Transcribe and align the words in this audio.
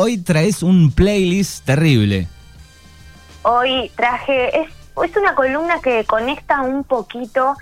hoy 0.00 0.16
traes 0.16 0.62
un 0.62 0.90
playlist 0.92 1.66
terrible. 1.66 2.26
Hoy 3.42 3.90
traje, 3.96 4.60
es, 4.60 4.68
es 5.04 5.16
una 5.16 5.34
columna 5.34 5.80
que 5.82 6.04
conecta 6.04 6.62
un 6.62 6.84
poquito 6.84 7.54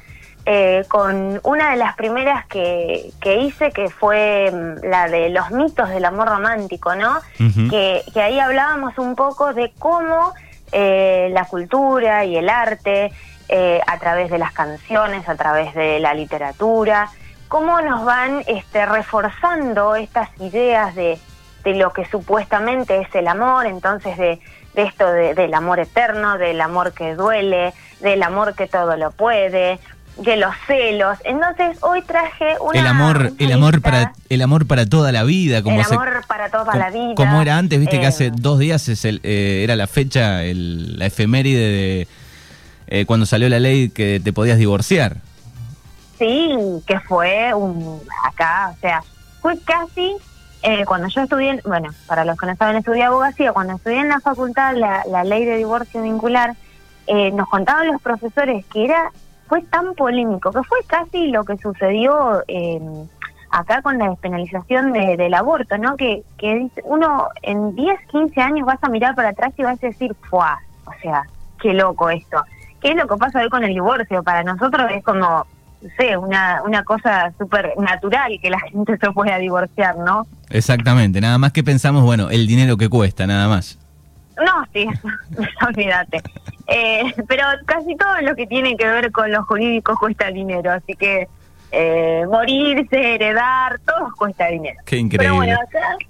eh, 0.46 0.84
con 0.88 1.40
una 1.42 1.72
de 1.72 1.76
las 1.76 1.96
primeras 1.96 2.46
que, 2.46 3.10
que 3.20 3.38
hice, 3.38 3.72
que 3.72 3.90
fue 3.90 4.52
mm, 4.52 4.86
la 4.86 5.08
de 5.08 5.30
los 5.30 5.50
mitos 5.50 5.88
del 5.88 6.04
amor 6.04 6.28
romántico, 6.28 6.94
¿no? 6.94 7.18
Que, 7.70 8.02
que 8.14 8.20
ahí 8.22 8.38
hablábamos 8.38 8.96
un 8.98 9.16
poco 9.16 9.52
de 9.52 9.72
cómo 9.76 10.32
eh, 10.70 11.30
la 11.32 11.44
cultura 11.44 12.24
y 12.24 12.36
el 12.36 12.48
arte, 12.48 13.10
eh, 13.48 13.80
a 13.84 13.98
través 13.98 14.30
de 14.30 14.38
las 14.38 14.52
canciones, 14.52 15.28
a 15.28 15.34
través 15.34 15.74
de 15.74 15.98
la 15.98 16.14
literatura, 16.14 17.10
cómo 17.48 17.80
nos 17.80 18.04
van 18.04 18.44
este, 18.46 18.86
reforzando 18.86 19.96
estas 19.96 20.28
ideas 20.40 20.94
de, 20.94 21.18
de 21.64 21.74
lo 21.74 21.92
que 21.92 22.04
supuestamente 22.06 23.00
es 23.00 23.14
el 23.14 23.28
amor, 23.28 23.66
entonces 23.66 24.16
de, 24.16 24.38
de 24.74 24.82
esto 24.82 25.10
de- 25.10 25.34
del 25.34 25.52
amor 25.54 25.80
eterno, 25.80 26.38
del 26.38 26.60
amor 26.60 26.92
que 26.92 27.14
duele, 27.14 27.74
del 28.00 28.22
amor 28.22 28.54
que 28.54 28.66
todo 28.66 28.96
lo 28.96 29.10
puede, 29.10 29.78
de 30.18 30.36
los 30.36 30.54
celos. 30.66 31.18
Entonces 31.24 31.78
hoy 31.82 32.02
traje 32.02 32.56
una... 32.60 32.78
el 32.80 32.86
amor, 32.86 33.32
el 33.38 33.52
amor 33.52 33.80
para, 33.80 34.12
el 34.28 34.42
amor 34.42 34.66
para 34.66 34.86
toda 34.86 35.12
la 35.12 35.22
vida, 35.24 35.62
como 35.62 35.78
el 35.80 35.86
se, 35.86 35.94
amor 35.94 36.22
para 36.26 36.48
toda 36.48 36.64
como, 36.72 36.78
la 36.78 36.90
vida. 36.90 37.14
como 37.16 37.40
era 37.42 37.56
antes, 37.58 37.78
viste 37.78 37.98
que 37.98 38.04
eh, 38.04 38.08
hace 38.08 38.30
dos 38.32 38.58
días 38.58 38.88
es 38.88 39.04
el, 39.04 39.20
eh, 39.22 39.60
era 39.64 39.76
la 39.76 39.86
fecha, 39.86 40.42
el- 40.44 40.98
la 40.98 41.06
efeméride 41.06 41.60
de 41.60 42.08
eh, 42.90 43.04
cuando 43.06 43.26
salió 43.26 43.48
la 43.48 43.58
ley 43.60 43.90
que 43.90 44.18
te 44.22 44.32
podías 44.32 44.58
divorciar. 44.58 45.16
Sí, 46.18 46.50
que 46.86 46.98
fue 47.00 47.52
un 47.54 48.00
acá, 48.24 48.72
o 48.76 48.80
sea, 48.80 49.02
fue 49.40 49.56
casi 49.60 50.14
eh, 50.62 50.84
cuando 50.84 51.08
yo 51.08 51.22
estudié, 51.22 51.60
bueno, 51.64 51.90
para 52.06 52.24
los 52.24 52.36
que 52.38 52.46
no 52.46 52.56
saben, 52.56 52.76
estudié 52.76 53.04
abogacía, 53.04 53.52
cuando 53.52 53.74
estudié 53.74 54.00
en 54.00 54.08
la 54.08 54.20
facultad 54.20 54.74
la, 54.76 55.02
la 55.08 55.24
ley 55.24 55.44
de 55.44 55.56
divorcio 55.56 56.02
vincular, 56.02 56.54
eh, 57.06 57.30
nos 57.32 57.48
contaban 57.48 57.86
los 57.88 58.02
profesores 58.02 58.64
que 58.66 58.84
era 58.84 59.10
fue 59.48 59.62
tan 59.62 59.94
polémico, 59.94 60.50
que 60.52 60.62
fue 60.62 60.78
casi 60.86 61.28
lo 61.28 61.42
que 61.44 61.56
sucedió 61.56 62.42
eh, 62.48 62.80
acá 63.50 63.80
con 63.80 63.96
la 63.96 64.10
despenalización 64.10 64.92
de- 64.92 65.16
del 65.16 65.32
aborto, 65.32 65.78
¿no? 65.78 65.96
Que, 65.96 66.22
que 66.36 66.68
uno 66.84 67.28
en 67.40 67.74
10, 67.74 67.98
15 68.08 68.40
años 68.42 68.66
vas 68.66 68.78
a 68.82 68.90
mirar 68.90 69.14
para 69.14 69.30
atrás 69.30 69.52
y 69.56 69.62
vas 69.62 69.82
a 69.82 69.86
decir, 69.86 70.14
¡fuah! 70.28 70.58
O 70.84 70.92
sea, 71.00 71.22
qué 71.62 71.72
loco 71.72 72.10
esto. 72.10 72.42
¿Qué 72.82 72.90
es 72.90 72.96
lo 72.96 73.06
que 73.08 73.16
pasa 73.16 73.40
hoy 73.40 73.48
con 73.48 73.64
el 73.64 73.72
divorcio? 73.72 74.22
Para 74.22 74.42
nosotros 74.42 74.90
es 74.92 75.02
como, 75.02 75.46
no 75.80 75.88
sé, 75.96 76.16
una, 76.16 76.62
una 76.64 76.82
cosa 76.84 77.32
súper 77.38 77.72
natural 77.78 78.38
que 78.40 78.50
la 78.50 78.60
gente 78.72 78.96
se 78.98 79.10
pueda 79.12 79.38
divorciar, 79.38 79.96
¿no? 79.96 80.26
Exactamente, 80.50 81.20
nada 81.20 81.38
más 81.38 81.52
que 81.52 81.62
pensamos, 81.62 82.02
bueno, 82.02 82.30
el 82.30 82.46
dinero 82.46 82.76
que 82.76 82.88
cuesta, 82.88 83.26
nada 83.26 83.48
más. 83.48 83.78
No, 84.36 84.64
sí, 84.72 84.86
olvídate. 85.66 86.22
Eh, 86.66 87.14
pero 87.26 87.44
casi 87.64 87.96
todo 87.96 88.20
lo 88.22 88.36
que 88.36 88.46
tiene 88.46 88.76
que 88.76 88.86
ver 88.86 89.10
con 89.10 89.32
lo 89.32 89.42
jurídico 89.44 89.96
cuesta 89.98 90.30
dinero, 90.30 90.70
así 90.72 90.94
que 90.94 91.26
eh, 91.72 92.24
morirse, 92.28 93.14
heredar, 93.14 93.78
todo 93.80 94.10
cuesta 94.16 94.46
dinero. 94.48 94.80
Qué 94.84 95.06
Pero 95.16 95.34
bueno, 95.34 95.54
increíble. 95.54 96.06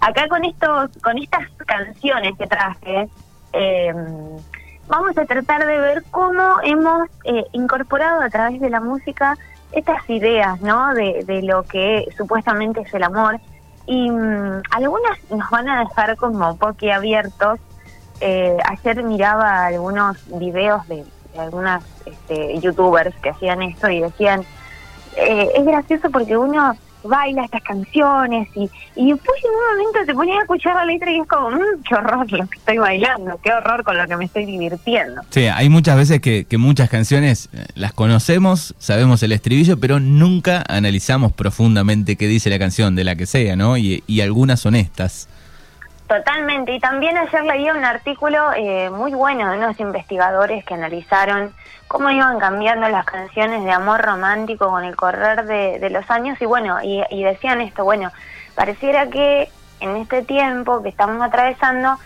acá, 0.00 0.20
acá 0.20 0.28
con 0.28 0.44
estos, 0.44 0.90
con 1.02 1.18
estas 1.18 1.48
canciones 1.66 2.32
que 2.38 2.46
traje, 2.46 3.08
eh, 3.52 3.94
vamos 4.88 5.16
a 5.16 5.24
tratar 5.24 5.66
de 5.66 5.78
ver 5.78 6.04
cómo 6.10 6.56
hemos 6.62 7.08
eh, 7.24 7.44
incorporado 7.52 8.22
a 8.22 8.30
través 8.30 8.60
de 8.60 8.70
la 8.70 8.80
música 8.80 9.36
estas 9.72 10.08
ideas, 10.10 10.60
¿no? 10.60 10.94
De, 10.94 11.24
de 11.26 11.42
lo 11.42 11.62
que 11.62 12.06
supuestamente 12.16 12.80
es 12.80 12.92
el 12.94 13.02
amor. 13.02 13.40
Y 13.86 14.10
mm, 14.10 14.62
algunas 14.70 15.18
nos 15.30 15.48
van 15.50 15.68
a 15.68 15.80
dejar 15.80 16.16
como 16.16 16.56
abiertos. 16.92 17.58
Eh, 18.20 18.56
ayer 18.68 19.02
miraba 19.02 19.66
algunos 19.66 20.16
videos 20.38 20.86
de, 20.88 21.04
de 21.32 21.40
algunas 21.40 21.82
este, 22.06 22.58
youtubers 22.60 23.14
que 23.16 23.30
hacían 23.30 23.62
esto 23.62 23.88
y 23.88 24.00
decían, 24.00 24.44
eh, 25.16 25.50
es 25.54 25.64
gracioso 25.64 26.10
porque 26.10 26.36
uno 26.36 26.74
baila 27.04 27.44
estas 27.44 27.62
canciones 27.62 28.48
y, 28.54 28.70
y 28.96 29.12
después 29.12 29.38
en 29.44 29.50
un 29.50 29.84
momento 29.84 30.06
te 30.06 30.14
pones 30.14 30.36
a 30.36 30.40
escuchar 30.42 30.74
la 30.76 30.84
letra 30.84 31.10
y 31.10 31.20
es 31.20 31.26
como, 31.26 31.50
"Mm, 31.50 31.82
qué 31.88 31.94
horror 31.94 32.32
lo 32.32 32.46
que 32.46 32.58
estoy 32.58 32.78
bailando, 32.78 33.38
qué 33.42 33.52
horror 33.52 33.84
con 33.84 33.96
lo 33.98 34.06
que 34.06 34.16
me 34.16 34.24
estoy 34.24 34.46
divirtiendo. 34.46 35.22
Sí, 35.30 35.46
hay 35.46 35.68
muchas 35.68 35.96
veces 35.96 36.20
que, 36.20 36.44
que 36.44 36.58
muchas 36.58 36.88
canciones 36.90 37.48
eh, 37.52 37.66
las 37.74 37.92
conocemos, 37.92 38.74
sabemos 38.78 39.22
el 39.22 39.32
estribillo, 39.32 39.78
pero 39.78 40.00
nunca 40.00 40.64
analizamos 40.68 41.32
profundamente 41.32 42.16
qué 42.16 42.26
dice 42.26 42.50
la 42.50 42.58
canción, 42.58 42.94
de 42.94 43.04
la 43.04 43.16
que 43.16 43.26
sea, 43.26 43.56
¿no? 43.56 43.76
Y, 43.76 44.02
y 44.06 44.20
algunas 44.20 44.64
honestas. 44.66 45.28
Totalmente. 46.06 46.74
Y 46.74 46.80
también 46.80 47.16
ayer 47.16 47.44
leía 47.44 47.74
un 47.74 47.84
artículo 47.84 48.52
eh, 48.54 48.90
muy 48.90 49.12
bueno 49.12 49.50
de 49.50 49.58
unos 49.58 49.78
investigadores 49.80 50.64
que 50.64 50.74
analizaron 50.74 51.54
cómo 51.88 52.10
iban 52.10 52.38
cambiando 52.38 52.88
las 52.88 53.04
canciones 53.04 53.64
de 53.64 53.70
amor 53.70 54.00
romántico 54.00 54.68
con 54.68 54.84
el 54.84 54.96
correr 54.96 55.44
de, 55.44 55.90
los 55.90 56.10
años. 56.10 56.40
Y 56.40 56.46
bueno, 56.46 56.82
y, 56.82 57.02
y 57.10 57.22
decían 57.22 57.60
esto, 57.60 57.84
bueno, 57.84 58.10
pareciera 58.54 59.08
que 59.08 59.48
en 59.80 59.96
este 59.96 60.22
tiempo 60.22 60.82
que 60.82 60.88
estamos 60.88 61.20
atravesando 61.22 61.98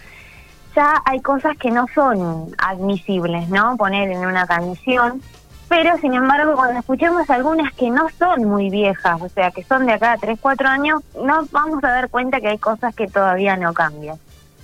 ya 0.74 1.02
hay 1.04 1.20
cosas 1.20 1.56
que 1.56 1.70
no 1.70 1.86
son 1.94 2.54
admisibles, 2.58 3.48
¿no? 3.48 3.76
Poner 3.76 4.10
en 4.10 4.26
una 4.26 4.46
canción. 4.46 5.22
Pero 5.69 5.97
sin 5.99 6.15
embargo, 6.15 6.54
cuando 6.54 6.78
escuchemos 6.78 7.28
algunas 7.28 7.72
que 7.75 7.91
no 7.91 8.09
son 8.19 8.44
muy 8.44 8.71
viejas, 8.71 9.21
o 9.21 9.28
sea, 9.28 9.50
que 9.50 9.65
son 9.65 9.87
de 9.87 9.94
acá 9.94 10.12
a 10.12 10.19
3, 10.19 10.38
4 10.41 10.69
años, 10.69 11.03
nos 11.21 11.50
vamos 11.50 11.82
a 11.82 11.88
dar 11.88 12.09
cuenta 12.09 12.41
que 12.41 12.49
hay 12.49 12.59
cosas 12.59 12.94
que 12.94 13.09
todavía 13.09 13.56
no 13.56 13.75
cambian. 13.75 14.16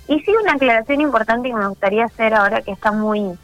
Y 0.07 0.19
sí, 0.21 0.31
una 0.41 0.53
aclaración 0.53 1.01
importante 1.01 1.49
que 1.49 1.55
me 1.55 1.67
gustaría 1.67 2.05
hacer 2.05 2.33
ahora 2.33 2.61
que 2.61 2.71
está 2.71 2.91
muy 2.91 3.37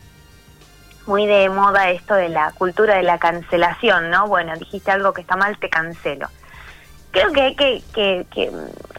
muy 1.06 1.26
de 1.26 1.50
moda 1.50 1.90
esto 1.90 2.14
de 2.14 2.30
la 2.30 2.52
cultura 2.52 2.96
de 2.96 3.04
la 3.04 3.18
cancelación, 3.18 4.12
¿no? 4.12 4.28
Bueno, 4.28 4.56
dijiste 4.58 4.92
algo 4.92 5.12
que 5.12 5.22
está 5.22 5.36
mal, 5.36 5.58
te 5.58 5.68
cancelo. 5.68 6.28
Creo 7.10 7.32
que 7.32 7.42
hay 7.42 7.56
que, 7.56 7.82
que, 7.94 8.28
que 8.30 8.52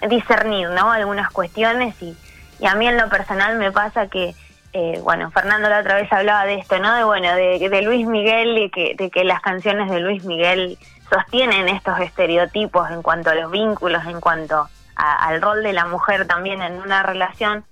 discernir, 0.09 0.71
¿no? 0.71 0.91
Algunas 0.91 1.31
cuestiones 1.31 1.95
y, 2.03 2.17
y 2.59 2.67
a 2.67 2.75
mí 2.75 2.89
en 2.89 2.97
lo 2.97 3.09
personal 3.09 3.57
me 3.59 3.71
pasa 3.71 4.09
que, 4.09 4.35
eh, 4.73 5.01
bueno, 5.03 5.31
Fernando 5.31 5.69
la 5.69 5.81
otra 5.81 5.97
vez 5.97 6.13
hablaba 6.13 6.45
de 6.45 6.55
esto, 6.55 6.79
¿no? 6.79 6.95
De, 6.95 7.05
bueno, 7.05 7.35
de, 7.35 7.59
de 7.69 7.83
Luis 7.83 8.07
Miguel 8.07 8.57
y 8.59 8.71
que, 8.71 8.95
de 8.97 9.11
que 9.11 9.25
las 9.25 9.41
canciones 9.41 9.91
de 9.91 10.01
Luis 10.01 10.25
Miguel 10.25 10.79
sostienen 11.13 11.69
estos 11.69 11.99
estereotipos 12.01 12.91
en 12.91 13.03
cuanto 13.03 13.31
a 13.31 13.35
los 13.35 13.51
vínculos, 13.51 14.05
en 14.07 14.21
cuanto 14.21 14.69
a- 14.97 15.27
al 15.27 15.43
rol 15.43 15.63
de 15.63 15.73
la 15.73 15.87
mujer 15.87 16.27
también 16.27 16.63
en 16.63 16.81
una 16.81 17.03
relación. 17.03 17.65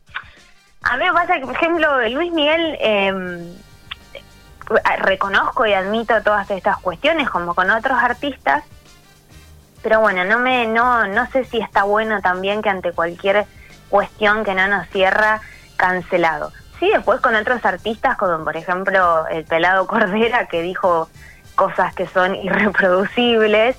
A 0.82 0.96
mí 0.96 1.04
me 1.04 1.12
pasa 1.12 1.34
que, 1.38 1.46
por 1.46 1.54
ejemplo, 1.54 2.08
Luis 2.08 2.32
Miguel... 2.32 2.76
Eh, 2.80 3.54
reconozco 4.98 5.64
y 5.64 5.72
admito 5.72 6.22
todas 6.22 6.50
estas 6.50 6.76
cuestiones 6.78 7.30
como 7.30 7.54
con 7.54 7.70
otros 7.70 7.96
artistas 7.98 8.64
pero 9.82 10.00
bueno 10.00 10.24
no 10.26 10.38
me 10.40 10.66
no 10.66 11.06
no 11.06 11.26
sé 11.30 11.44
si 11.44 11.58
está 11.58 11.84
bueno 11.84 12.20
también 12.20 12.60
que 12.60 12.68
ante 12.68 12.92
cualquier 12.92 13.46
cuestión 13.88 14.44
que 14.44 14.54
no 14.54 14.66
nos 14.68 14.86
cierra 14.88 15.40
cancelado 15.76 16.52
sí 16.78 16.88
después 16.90 17.20
con 17.20 17.34
otros 17.34 17.64
artistas 17.64 18.16
como 18.16 18.44
por 18.44 18.56
ejemplo 18.56 19.26
el 19.28 19.44
pelado 19.44 19.86
Cordera 19.86 20.46
que 20.46 20.62
dijo 20.62 21.08
cosas 21.54 21.94
que 21.94 22.06
son 22.06 22.34
irreproducibles. 22.42 23.76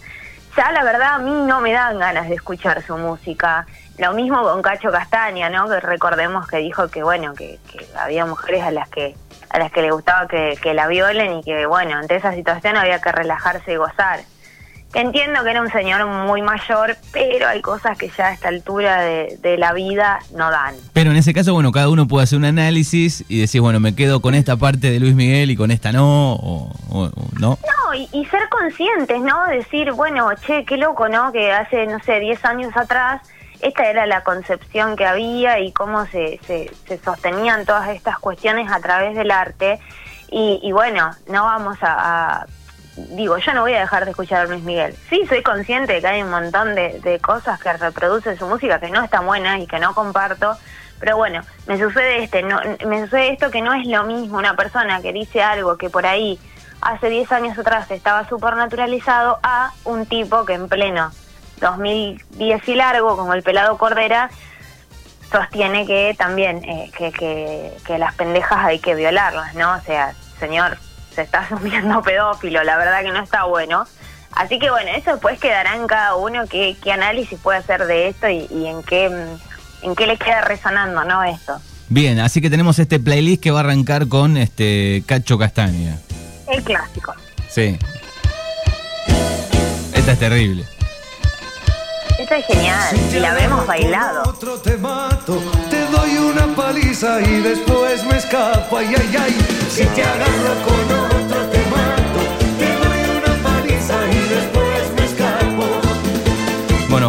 Ya 0.58 0.72
la 0.72 0.84
verdad 0.84 1.14
a 1.16 1.20
mí 1.20 1.32
no 1.32 1.62
me 1.62 1.72
dan 1.72 2.00
ganas 2.00 2.28
de 2.28 2.36
escuchar 2.36 2.82
su 2.82 2.98
música. 2.98 3.66
Lo 3.98 4.14
mismo 4.14 4.42
con 4.42 4.62
Cacho 4.62 4.92
Castaña 4.92 5.50
no 5.50 5.70
que 5.70 5.80
recordemos 5.80 6.48
que 6.48 6.58
dijo 6.58 6.90
que 6.90 7.04
bueno 7.04 7.34
que, 7.34 7.60
que 7.72 7.86
había 7.98 8.26
mujeres 8.26 8.64
a 8.64 8.72
las 8.72 8.90
que 8.90 9.16
a 9.50 9.60
las 9.60 9.72
que 9.72 9.81
le 9.81 9.92
gustaba 9.92 10.28
que, 10.28 10.58
que 10.62 10.74
la 10.74 10.88
violen 10.88 11.40
y 11.40 11.44
que 11.44 11.66
bueno 11.66 11.98
ante 11.98 12.16
esa 12.16 12.34
situación 12.34 12.78
había 12.78 13.00
que 13.00 13.12
relajarse 13.12 13.74
y 13.74 13.78
gozar 13.78 14.20
entiendo 14.94 15.44
que 15.44 15.51
era 15.51 15.61
un 15.61 15.72
señor 15.72 16.05
muy 16.07 16.41
mayor, 16.41 16.97
pero 17.11 17.47
hay 17.47 17.61
cosas 17.61 17.97
que 17.97 18.09
ya 18.17 18.27
a 18.27 18.33
esta 18.33 18.47
altura 18.50 19.01
de, 19.01 19.38
de 19.41 19.57
la 19.57 19.74
vida 19.74 20.19
no 20.36 20.50
dan. 20.50 20.75
Pero 20.94 21.12
en 21.12 21.18
ese 21.18 21.33
caso, 21.33 21.53
bueno, 21.53 21.71
cada 21.71 21.89
uno 21.89 22.07
puede 22.07 22.24
hacer 22.24 22.38
un 22.39 22.45
análisis 22.45 23.24
y 23.27 23.39
decir, 23.41 23.62
bueno, 23.62 23.80
me 23.80 23.95
quedo 23.95 24.21
con 24.21 24.33
esta 24.36 24.57
parte 24.57 24.89
de 24.91 25.00
Luis 25.00 25.15
Miguel 25.15 25.51
y 25.51 25.56
con 25.56 25.71
esta 25.71 25.91
no, 25.91 26.33
o, 26.33 26.71
o- 26.89 27.03
o 27.06 27.12
no. 27.39 27.57
No, 27.62 27.94
y, 27.94 28.09
y 28.12 28.25
ser 28.25 28.50
conscientes, 28.50 29.21
¿no? 29.21 29.45
Decir, 29.47 29.91
bueno, 29.91 30.30
che, 30.45 30.65
qué 30.65 30.77
loco, 30.77 31.07
¿no? 31.09 31.31
Que 31.31 31.51
hace, 31.51 31.85
no 31.88 32.00
sé, 32.00 32.19
10 32.19 32.44
años 32.45 32.75
atrás 32.75 33.21
esta 33.62 33.89
era 33.89 34.06
la 34.06 34.24
concepción 34.24 34.95
que 34.95 35.06
había 35.06 35.59
y 35.59 35.74
cómo 35.74 36.06
se, 36.06 36.39
se, 36.47 36.71
se 36.88 36.97
sostenían 36.97 37.65
todas 37.65 37.89
estas 37.89 38.18
cuestiones 38.18 38.71
a 38.71 38.80
través 38.80 39.15
del 39.18 39.31
arte. 39.31 39.80
Y, 40.31 40.62
y 40.63 40.71
bueno, 40.71 41.12
no 41.27 41.44
vamos 41.44 41.77
a, 41.81 42.38
a- 42.42 42.45
Digo, 43.12 43.38
yo 43.38 43.54
no 43.54 43.62
voy 43.62 43.74
a 43.74 43.81
dejar 43.81 44.06
de 44.06 44.12
escuchar 44.12 44.42
a 44.42 44.46
Luis 44.46 44.63
Miguel. 44.63 44.96
Sí, 45.10 45.25
soy 45.28 45.42
consciente 45.44 45.94
de 45.94 46.01
que 46.01 46.07
hay 46.07 46.24
un 46.24 46.30
montón 46.30 46.75
de, 46.75 47.00
de 47.01 47.19
cosas 47.19 47.60
que 47.60 47.72
reproduce 47.74 48.38
su 48.38 48.48
música 48.48 48.80
que 48.80 48.90
no 48.90 49.04
están 49.04 49.25
buenas 49.25 49.60
y 49.60 49.68
que 49.68 49.80
no 49.80 49.94
comparto. 49.94 50.57
Pero 51.00 51.16
bueno, 51.18 51.42
me 51.66 51.80
sucede 51.80 52.24
este, 52.24 52.44
no, 52.44 52.60
me 52.86 53.04
sucede 53.04 53.34
esto 53.34 53.50
que 53.51 53.62
no 53.62 53.74
es 53.74 53.88
lo 53.88 54.04
mismo 54.04 54.38
una 54.38 54.56
persona 54.56 55.01
que 55.01 55.13
dice 55.13 55.42
algo 55.42 55.78
que 55.78 55.90
por 55.90 56.06
ahí 56.06 56.40
hace 56.81 57.10
10 57.10 57.31
años 57.31 57.57
atrás 57.57 57.90
estaba 57.92 58.28
súper 58.28 58.56
naturalizado 58.56 59.40
a 59.44 59.72
un 59.86 60.06
tipo 60.06 60.45
que 60.45 60.54
en 60.54 60.68
pleno 60.68 61.12
2010 61.62 62.68
y 62.68 62.75
largo, 62.75 63.18
como 63.18 63.34
el 63.34 63.44
pelado 63.44 63.78
Cordera, 63.78 64.30
sostiene 65.31 65.86
que 65.86 66.16
también 66.18 66.63
eh, 66.63 66.92
que, 66.98 67.12
que, 67.12 67.74
que 67.86 67.98
las 67.98 68.16
pendejas 68.16 68.60
hay 68.66 68.80
que 68.80 68.95
violarlas, 68.95 69.56
¿no? 69.56 69.74
O 69.74 69.81
sea, 69.81 70.13
señor, 70.40 70.78
se 71.19 71.24
está 71.24 71.39
asumiendo 71.51 72.01
pedófilo, 72.01 72.63
la 72.63 72.77
verdad 72.77 73.01
que 73.04 73.12
no 73.12 73.21
está 73.21 73.44
bueno. 73.44 73.86
Así 74.31 74.60
que 74.60 74.69
bueno, 74.69 74.89
eso 74.95 75.12
después 75.12 75.39
quedará 75.39 75.75
en 75.75 75.88
cada 75.88 76.16
uno 76.16 76.45
qué, 76.48 76.77
qué 76.81 76.92
análisis 76.92 77.38
puede 77.39 77.57
hacer 77.57 77.86
de 77.88 78.07
esto 78.10 78.30
y, 78.30 78.48
y 78.51 78.68
en 78.68 78.83
qué 78.83 79.10
mm, 79.10 79.50
en 79.81 79.95
qué 79.95 80.07
le 80.07 80.18
queda 80.18 80.42
resonando, 80.42 81.04
¿no? 81.04 81.24
Esto. 81.24 81.60
Bien, 81.89 82.19
así 82.19 82.42
que 82.42 82.50
tenemos 82.50 82.80
este 82.80 83.00
playlist 83.00 83.42
que 83.42 83.51
va 83.51 83.60
a 83.60 83.63
arrancar 83.63 84.07
con 84.07 84.38
este 84.38 85.04
Cacho 85.06 85.38
Castaña. 85.38 85.98
El 86.48 86.63
clásico. 86.63 87.13
Sí. 87.50 87.77
Esta 89.94 90.12
es 90.12 90.19
terrible. 90.19 90.66
Esta 92.30 92.38
es 92.38 92.46
genial, 92.46 92.96
y 93.12 93.20
la 93.20 93.31
habremos 93.31 93.66
bailado. 93.66 94.22
Otro 94.30 94.60
te 94.60 94.78
mato, 94.78 95.42
te 95.68 95.84
doy 95.88 96.16
una 96.16 96.56
paliza 96.56 97.20
y 97.22 97.42
después 97.42 98.06
me 98.06 98.18
escapo. 98.18 98.78
Ay, 98.78 98.94
ay, 98.96 99.16
ay. 99.20 99.38
Si 99.68 99.84
te 99.84 100.04
agarro 100.04 100.54
con 100.64 101.19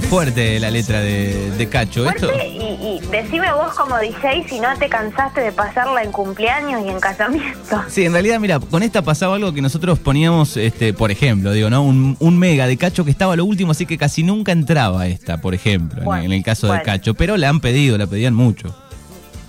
Bueno, 0.01 0.09
fuerte 0.09 0.59
la 0.61 0.71
letra 0.71 1.01
de, 1.01 1.51
de 1.53 1.69
Cacho. 1.69 2.09
Esto, 2.09 2.29
Fuerte, 2.29 2.49
y, 2.49 2.99
y 3.03 3.07
decime 3.11 3.53
vos 3.53 3.75
como 3.75 3.99
DJ 3.99 4.47
si 4.49 4.59
no 4.61 4.69
te 4.79 4.89
cansaste 4.89 5.41
de 5.43 5.53
pasarla 5.53 6.03
en 6.03 6.11
cumpleaños 6.13 6.83
y 6.87 6.89
en 6.89 7.01
casamiento. 7.01 7.83
Sí, 7.89 8.07
en 8.07 8.13
realidad, 8.13 8.41
mira, 8.41 8.59
con 8.61 8.83
esta 8.83 9.03
pasaba 9.03 9.37
algo 9.37 9.53
que 9.53 9.61
nosotros 9.63 9.99
poníamos, 9.99 10.57
este, 10.57 10.93
por 10.95 11.11
ejemplo, 11.11 11.53
digo, 11.53 11.69
¿no? 11.71 11.83
Un, 11.83 12.17
un 12.19 12.39
mega 12.39 12.67
de 12.67 12.77
Cacho 12.79 13.05
que 13.05 13.11
estaba 13.11 13.37
lo 13.37 13.45
último, 13.45 13.73
así 13.73 13.85
que 13.87 13.99
casi 13.99 14.23
nunca 14.23 14.53
entraba 14.53 15.07
esta, 15.07 15.39
por 15.39 15.55
ejemplo, 15.55 15.99
en- 16.01 16.05
Bueno, 16.05 16.25
en, 16.25 16.33
el 16.33 16.43
caso 16.43 16.67
de 16.67 16.71
bueno. 16.73 16.85
Cacho. 16.85 17.15
Pero 17.15 17.37
la 17.37 17.49
han 17.49 17.61
pedido, 17.61 17.99
la 17.99 18.07
pedían 18.07 18.35
mucho. 18.35 18.75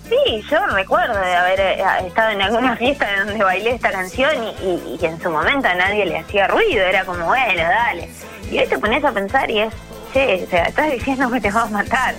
Sí, 0.09 0.44
yo 0.50 0.57
recuerdo 0.68 1.13
de 1.18 1.33
haber 1.36 1.59
eh, 1.62 1.83
estado 2.06 2.31
en 2.31 2.42
alguna 2.42 2.75
fiesta 2.75 3.07
donde 3.25 3.42
bailé 3.44 3.71
esta 3.75 3.92
canción 3.92 4.31
y, 4.62 4.65
y- 4.65 4.98
y 5.01 5.06
en 5.06 5.21
su 5.21 5.30
momento 5.30 5.69
a 5.69 5.75
nadie 5.75 6.06
le 6.06 6.18
hacía 6.19 6.48
ruido, 6.48 6.83
era 6.83 7.06
como, 7.06 7.25
bueno, 7.25 7.62
dale. 7.63 8.09
Y 8.51 8.57
hoy 8.59 8.68
te 8.68 8.77
pones 8.77 9.01
a 9.06 9.12
pensar 9.13 9.50
y 9.50 9.59
es, 9.59 9.74
che, 10.12 10.44
o 10.46 10.50
sea, 10.50 10.63
estás 10.63 10.92
diciendo 10.92 11.30
que 11.31 11.42
te 11.42 11.52
vas 11.52 11.66
a 11.66 11.69
matar. 11.69 12.16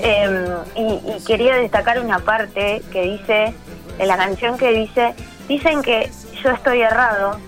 Eh, 0.00 0.56
y, 0.76 1.24
quería 1.24 1.56
destacar 1.56 2.00
una 2.00 2.18
parte 2.18 2.82
que 2.90 3.02
dice, 3.02 3.54
de 3.98 4.06
la 4.06 4.16
canción 4.16 4.58
que 4.58 4.72
dice, 4.72 5.14
dicen 5.48 5.82
que 5.82 6.10
yo 6.42 6.50
estoy 6.50 6.82
errado. 6.82 7.38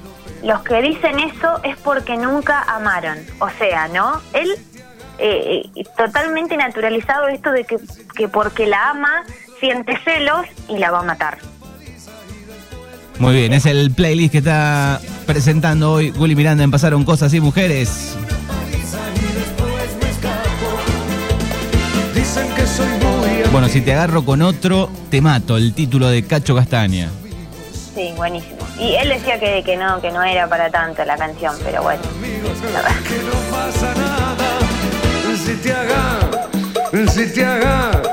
Los 0.43 0.63
que 0.63 0.83
dicen 0.83 1.19
eso 1.19 1.61
es 1.63 1.77
porque 1.79 2.17
nunca 2.17 2.63
amaron. 2.63 3.19
O 3.39 3.49
sea, 3.59 3.89
¿no? 3.89 4.21
Él 4.35 4.51
eh, 5.19 5.63
eh, 5.75 5.85
totalmente 5.97 6.57
naturalizado 6.57 7.29
esto 7.29 7.51
de 7.51 7.65
que, 7.65 7.79
que 8.15 8.29
porque 8.29 8.67
la 8.67 8.91
ama 8.91 9.25
siente 9.59 9.99
celos 10.05 10.47
y 10.69 10.79
la 10.79 10.91
va 10.91 11.01
a 11.01 11.05
matar. 11.05 11.39
Muy 13.19 13.35
bien, 13.35 13.53
es 13.53 13.65
el 13.65 13.93
playlist 13.93 14.33
que 14.33 14.39
está 14.39 15.01
presentando 15.25 15.93
hoy 15.93 16.11
Willy 16.11 16.35
Miranda 16.35 16.65
en 16.65 16.71
Pasaron 16.71 17.05
Cosas 17.05 17.33
y 17.33 17.41
Mujeres. 17.41 18.17
Dicen 22.35 22.53
que 22.57 22.67
soy 22.67 22.89
muy 22.89 23.49
Bueno, 23.53 23.69
si 23.69 23.81
te 23.81 23.93
agarro 23.93 24.25
con 24.25 24.43
otro, 24.43 24.91
te 25.09 25.21
mato, 25.21 25.57
el 25.57 25.73
título 25.73 26.09
de 26.09 26.27
Cacho 26.27 26.57
Castaña. 26.57 27.09
Sí, 27.95 28.13
buenísimo. 28.17 28.59
Y 28.77 28.97
él 28.97 29.09
decía 29.11 29.39
que, 29.39 29.63
que 29.63 29.77
no, 29.77 30.01
que 30.01 30.11
no 30.11 30.21
era 30.21 30.49
para 30.49 30.69
tanto 30.69 31.05
la 31.05 31.17
canción, 31.17 31.55
pero 31.63 31.85
bueno. 31.85 32.03
la 32.73 32.83
verdad. 32.83 32.97
que 33.07 33.23
no 33.23 33.57
pasa 33.57 33.95
nada. 33.95 34.59
Si 35.45 35.55
te 35.55 35.73
agarro, 35.73 37.09
si 37.09 37.33
te 37.33 37.45
agarro, 37.45 38.11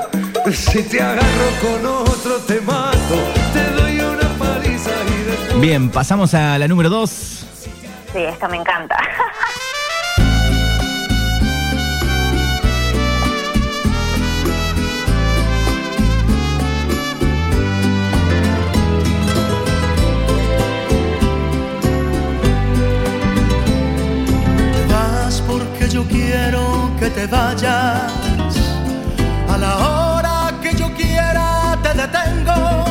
si 0.52 0.82
te 0.84 1.02
agarro 1.02 1.50
con 1.60 1.86
otro 1.86 2.36
te 2.46 2.60
mato, 2.60 3.18
te 3.52 3.82
doy 3.82 3.98
una 3.98 4.28
paliza 4.38 4.90
y 5.08 5.24
después. 5.24 5.60
Bien, 5.60 5.90
pasamos 5.90 6.32
a 6.34 6.56
la 6.58 6.68
número 6.68 6.90
2. 6.90 7.10
Sí, 7.10 8.18
esta 8.18 8.46
me 8.46 8.58
encanta. 8.58 8.96
yo 26.02 26.08
quiero 26.08 26.90
que 26.98 27.10
te 27.10 27.26
vayas. 27.26 28.12
A 29.48 29.58
la 29.58 29.76
hora 29.76 30.52
que 30.62 30.74
yo 30.76 30.92
quiera 30.94 31.78
te 31.82 31.88
detengo. 31.94 32.84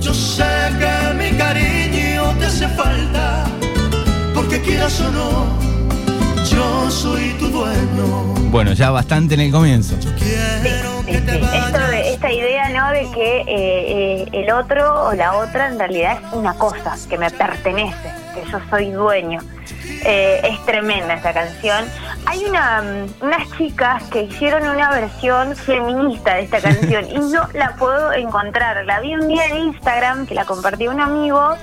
Yo 0.00 0.14
sé 0.14 0.44
que 0.78 1.14
mi 1.14 1.36
cariño 1.36 2.34
te 2.38 2.46
hace 2.46 2.68
falta. 2.68 3.44
Porque 4.34 4.60
quieras 4.62 5.00
o 5.00 5.10
no, 5.10 5.46
yo 6.50 6.90
soy 6.90 7.30
tu 7.38 7.48
dueño. 7.48 8.34
Bueno, 8.50 8.72
ya 8.72 8.90
bastante 8.90 9.34
en 9.34 9.40
el 9.40 9.52
comienzo. 9.52 9.94
Quiero 10.18 11.00
Sí, 11.04 11.12
que 11.12 11.20
te 11.20 11.32
sí. 11.32 11.38
Esto 11.52 11.78
de, 11.78 11.86
vayas. 11.86 12.06
esta 12.06 12.32
idea, 12.32 12.68
¿no? 12.70 12.90
De 12.90 13.10
que 13.12 13.40
eh, 13.40 13.44
eh, 13.48 14.28
el 14.32 14.50
otro 14.52 15.06
o 15.06 15.12
la 15.12 15.34
otra 15.36 15.68
en 15.68 15.78
realidad 15.78 16.18
es 16.26 16.32
una 16.32 16.54
cosa 16.54 16.96
que 17.08 17.16
me 17.18 17.30
pertenece, 17.30 18.10
que 18.40 18.50
yo 18.50 18.58
soy 18.70 18.90
dueño. 18.90 19.40
Eh, 20.04 20.40
es 20.44 20.64
tremenda 20.66 21.14
esta 21.14 21.32
canción. 21.32 21.84
Hay 22.26 22.44
una, 22.44 22.82
mm, 22.82 23.24
unas 23.24 23.50
chicas 23.56 24.02
que 24.04 24.22
hicieron 24.22 24.66
una 24.66 24.90
versión 24.90 25.54
feminista 25.56 26.34
de 26.34 26.42
esta 26.42 26.60
canción 26.62 27.08
y 27.10 27.18
no 27.18 27.48
la 27.54 27.74
puedo 27.76 28.12
encontrar. 28.12 28.84
La 28.84 29.00
vi 29.00 29.14
un 29.14 29.28
día 29.28 29.46
en 29.46 29.58
Instagram 29.58 30.26
que 30.26 30.34
la 30.34 30.44
compartió 30.44 30.90
un 30.90 31.00
amigo 31.00 31.54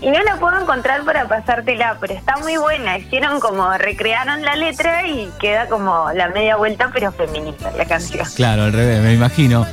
y 0.00 0.10
no 0.10 0.22
la 0.22 0.36
puedo 0.36 0.60
encontrar 0.60 1.04
para 1.04 1.26
pasártela, 1.26 1.96
pero 2.00 2.14
está 2.14 2.36
muy 2.38 2.56
buena. 2.56 2.98
Hicieron 2.98 3.40
como, 3.40 3.72
recrearon 3.78 4.42
la 4.42 4.56
letra 4.56 5.06
y 5.06 5.30
queda 5.40 5.68
como 5.68 6.12
la 6.12 6.28
media 6.28 6.56
vuelta, 6.56 6.90
pero 6.92 7.12
feminista 7.12 7.70
la 7.72 7.86
canción. 7.86 8.26
Claro, 8.34 8.64
al 8.64 8.72
revés, 8.72 9.00
me 9.02 9.14
imagino. 9.14 9.66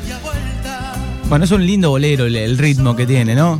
Bueno, 1.26 1.46
es 1.46 1.52
un 1.52 1.66
lindo 1.66 1.90
bolero 1.90 2.26
el, 2.26 2.36
el 2.36 2.58
ritmo 2.58 2.96
que 2.96 3.06
tiene, 3.06 3.36
¿no? 3.36 3.60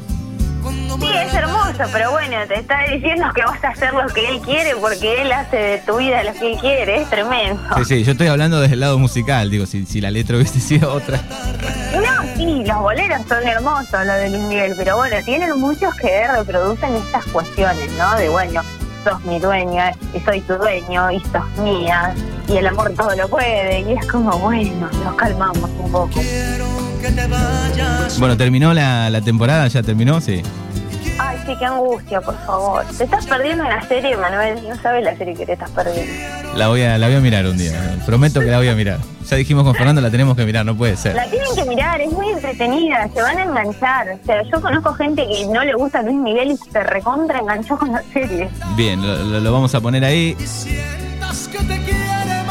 Sí, 1.00 1.10
es 1.14 1.34
hermoso, 1.34 1.53
pero 1.92 2.12
bueno, 2.12 2.38
te 2.48 2.60
está 2.60 2.84
diciendo 2.92 3.26
que 3.34 3.44
vas 3.44 3.64
a 3.64 3.70
hacer 3.70 3.94
lo 3.94 4.06
que 4.14 4.28
él 4.28 4.40
quiere 4.42 4.76
porque 4.76 5.22
él 5.22 5.32
hace 5.32 5.58
de 5.58 5.78
tu 5.80 5.98
vida 5.98 6.24
lo 6.24 6.34
que 6.34 6.54
él 6.54 6.60
quiere, 6.60 7.02
es 7.02 7.10
tremendo. 7.10 7.62
Sí, 7.78 7.86
sí, 7.86 8.04
yo 8.04 8.12
estoy 8.12 8.28
hablando 8.28 8.62
desde 8.62 8.76
el 8.76 8.80
lado 8.80 9.00
musical, 9.00 9.50
digo, 9.50 9.66
si, 9.66 9.86
si 9.86 10.02
la 10.02 10.12
letra 10.12 10.36
hubiese 10.36 10.60
sido 10.60 10.94
otra. 10.94 11.18
No, 11.94 12.24
sí, 12.36 12.64
los 12.66 12.78
boleros 12.80 13.22
son 13.28 13.48
hermosos, 13.48 14.06
los 14.06 14.16
de 14.16 14.30
Luis 14.30 14.44
Miguel, 14.44 14.74
pero 14.78 14.98
bueno, 14.98 15.16
tienen 15.26 15.60
muchos 15.60 15.94
que 15.96 16.28
reproducen 16.28 16.96
estas 16.96 17.26
cuestiones, 17.26 17.92
¿no? 17.98 18.16
De 18.18 18.30
bueno, 18.30 18.62
sos 19.04 19.24
mi 19.26 19.40
dueña 19.40 19.92
y 20.14 20.20
soy 20.22 20.42
tu 20.42 20.54
dueño 20.54 21.12
y 21.12 21.20
sos 21.20 21.58
mía 21.64 22.14
y 22.48 22.58
el 22.58 22.68
amor 22.68 22.94
todo 22.96 23.16
lo 23.16 23.28
puede 23.28 23.82
y 23.82 23.94
es 23.94 24.06
como, 24.08 24.38
bueno, 24.40 24.90
nos 25.04 25.16
calmamos 25.16 25.70
un 25.80 25.92
poco. 25.92 26.22
Bueno, 28.18 28.38
¿terminó 28.38 28.74
la, 28.74 29.10
la 29.10 29.22
temporada? 29.22 29.68
¿Ya 29.68 29.84
terminó? 29.84 30.22
Sí. 30.22 30.42
Sí, 31.46 31.56
qué 31.58 31.66
angustia, 31.66 32.22
por 32.22 32.38
favor. 32.46 32.86
Te 32.98 33.04
estás 33.04 33.26
perdiendo 33.26 33.66
una 33.66 33.86
serie, 33.86 34.16
Manuel, 34.16 34.68
no 34.68 34.76
sabes 34.82 35.04
la 35.04 35.16
serie 35.18 35.34
que 35.36 35.46
te 35.46 35.54
estás 35.54 35.70
perdiendo. 35.72 36.14
La 36.56 36.70
voy 36.70 36.84
a, 36.84 36.98
la 36.98 37.08
voy 37.08 37.18
a 37.18 37.20
mirar 37.20 37.46
un 37.46 37.58
día. 37.58 37.98
Prometo 38.06 38.40
que 38.40 38.46
la 38.46 38.58
voy 38.58 38.70
a 38.70 38.76
mirar. 38.76 39.00
Ya 39.26 39.36
dijimos 39.38 39.64
con 39.64 39.76
Fernando, 39.76 40.00
la 40.00 40.10
tenemos 40.10 40.38
que 40.38 40.46
mirar, 40.46 40.66
no 40.66 40.76
puede 40.76 40.96
ser. 40.96 41.16
La 41.16 41.26
tienen 41.26 41.54
que 41.56 41.66
mirar, 41.66 42.00
es 42.00 42.12
muy 42.12 42.30
entretenida, 42.30 43.10
se 43.14 43.22
van 43.22 43.38
a 43.38 43.44
enganchar. 43.44 44.20
O 44.22 44.26
sea, 44.26 44.42
yo 44.44 44.62
conozco 44.62 44.94
gente 44.94 45.26
que 45.28 45.46
no 45.48 45.64
le 45.64 45.74
gusta 45.74 46.02
Luis 46.02 46.16
Miguel 46.16 46.52
y 46.52 46.58
se 46.58 46.84
recontra 46.84 47.40
enganchó 47.40 47.78
con 47.78 47.92
la 47.92 48.04
serie. 48.14 48.50
Bien, 48.76 49.02
lo, 49.44 49.52
vamos 49.52 49.76
a 49.76 49.82
poner 49.82 50.06
ahí. 50.06 50.38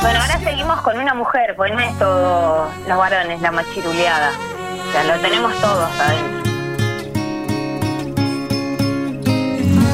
Bueno, 0.02 0.20
ahora 0.20 0.40
seguimos 0.44 0.80
con 0.82 0.98
una 0.98 1.14
mujer, 1.14 1.54
pues 1.56 1.72
no 1.72 1.80
es 1.80 1.98
todo 1.98 2.68
los 2.88 2.98
varones, 2.98 3.40
la 3.40 3.52
machiruleada. 3.52 4.30
O 4.88 4.92
sea, 4.92 5.04
lo 5.04 5.22
tenemos 5.22 5.54
todos 5.60 5.88
adentro. 6.00 6.41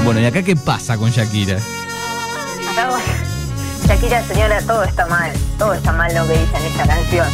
Bueno, 0.08 0.22
¿y 0.22 0.24
acá 0.24 0.42
qué 0.42 0.56
pasa 0.56 0.96
con 0.96 1.10
Shakira? 1.10 1.58
Acá, 2.70 2.98
Shakira, 3.86 4.24
señora, 4.24 4.58
todo 4.62 4.82
está 4.84 5.04
mal. 5.04 5.30
Todo 5.58 5.74
está 5.74 5.92
mal 5.92 6.14
lo 6.14 6.26
que 6.26 6.32
dice 6.32 6.56
en 6.56 6.64
esta 6.64 6.86
canción. 6.86 7.26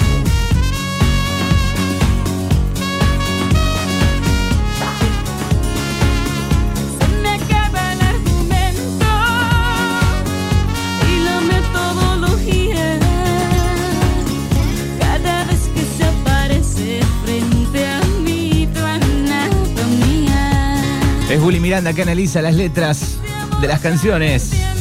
Willy 21.45 21.61
Miranda 21.61 21.93
que 21.93 22.01
analiza 22.01 22.41
las 22.41 22.55
letras 22.55 23.19
de 23.61 23.69
las 23.69 23.81
canciones. 23.81 24.74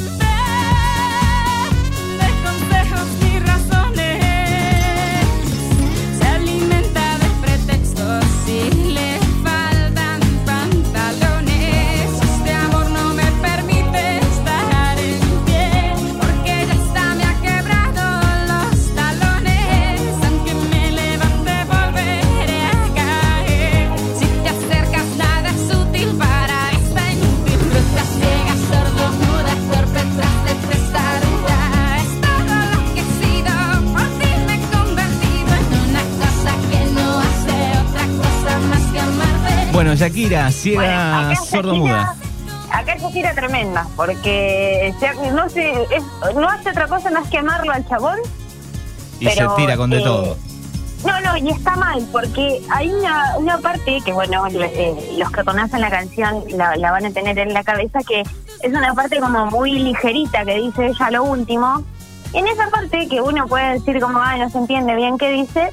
Shakira, 40.07 40.51
ciega, 40.51 40.81
Bueno, 40.81 41.29
acá 41.31 41.35
sordomuda. 41.45 42.15
Acá 42.71 42.97
Shakira 42.97 43.33
tremenda, 43.33 43.87
porque 43.95 44.93
no 45.33 45.47
sé, 45.49 45.71
es- 45.91 46.35
no 46.35 46.49
hace 46.49 46.71
otra 46.71 46.87
cosa 46.87 47.09
más 47.11 47.29
que 47.29 47.37
amarlo 47.37 47.71
al 47.71 47.87
chabón. 47.87 48.19
Y 49.21 49.29
se 49.29 49.47
tira 49.55 49.77
con 49.77 49.89
de 49.89 50.01
todo. 50.01 50.35
No, 51.05 51.19
no, 51.21 51.37
y 51.37 51.49
está 51.51 51.75
mal, 51.77 52.05
porque 52.11 52.61
hay 52.69 52.89
una, 52.89 53.37
una 53.37 53.57
parte 53.59 53.99
que, 54.05 54.11
bueno, 54.13 54.45
eh, 54.47 55.15
los 55.17 55.31
que 55.31 55.43
conocen 55.43 55.79
la 55.81 55.89
canción 55.89 56.43
la, 56.49 56.75
la 56.77 56.91
van 56.91 57.05
a 57.05 57.11
tener 57.11 57.37
en 57.39 57.53
la 57.53 57.63
cabeza, 57.63 57.99
que 58.07 58.21
es 58.21 58.73
una 58.73 58.93
parte 58.93 59.19
como 59.19 59.45
muy 59.47 59.71
ligerita 59.79 60.43
que 60.45 60.55
dice 60.55 60.87
ella 60.87 61.11
lo 61.11 61.23
último. 61.23 61.83
Y 62.33 62.39
en 62.39 62.47
esa 62.47 62.69
parte 62.69 63.07
que 63.07 63.21
uno 63.21 63.47
puede 63.47 63.73
decir 63.79 63.99
como, 64.01 64.19
ay, 64.21 64.39
no 64.39 64.49
se 64.49 64.57
entiende 64.57 64.95
bien 64.95 65.17
qué 65.17 65.29
dice, 65.31 65.71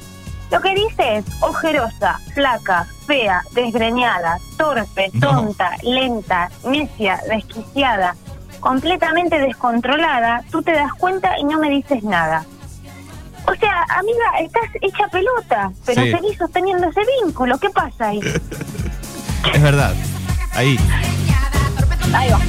lo 0.51 0.61
que 0.61 0.75
dice 0.75 1.17
es 1.17 1.25
ojerosa, 1.41 2.19
flaca, 2.33 2.85
fea, 3.07 3.41
desgreñada, 3.53 4.37
torpe, 4.57 5.09
No. 5.13 5.29
tonta, 5.29 5.71
lenta, 5.81 6.49
necia, 6.65 7.19
desquiciada, 7.29 8.15
completamente 8.59 9.39
descontrolada, 9.39 10.43
tú 10.51 10.61
te 10.61 10.73
das 10.73 10.91
cuenta 10.99 11.37
y 11.39 11.45
no 11.45 11.57
me 11.59 11.69
dices 11.69 12.03
nada. 12.03 12.45
O 13.47 13.55
sea, 13.55 13.85
amiga, 13.97 14.39
estás 14.41 14.69
hecha 14.81 15.07
pelota, 15.07 15.71
pero 15.85 16.03
Sí. 16.03 16.11
seguís 16.11 16.37
sosteniendo 16.37 16.87
ese 16.89 17.01
vínculo. 17.23 17.57
¿Qué 17.57 17.69
pasa 17.69 18.09
ahí? 18.09 18.19
Es 19.53 19.61
verdad. 19.61 19.93
Ahí. 20.53 20.77
Ahí 22.13 22.29
va. 22.29 22.39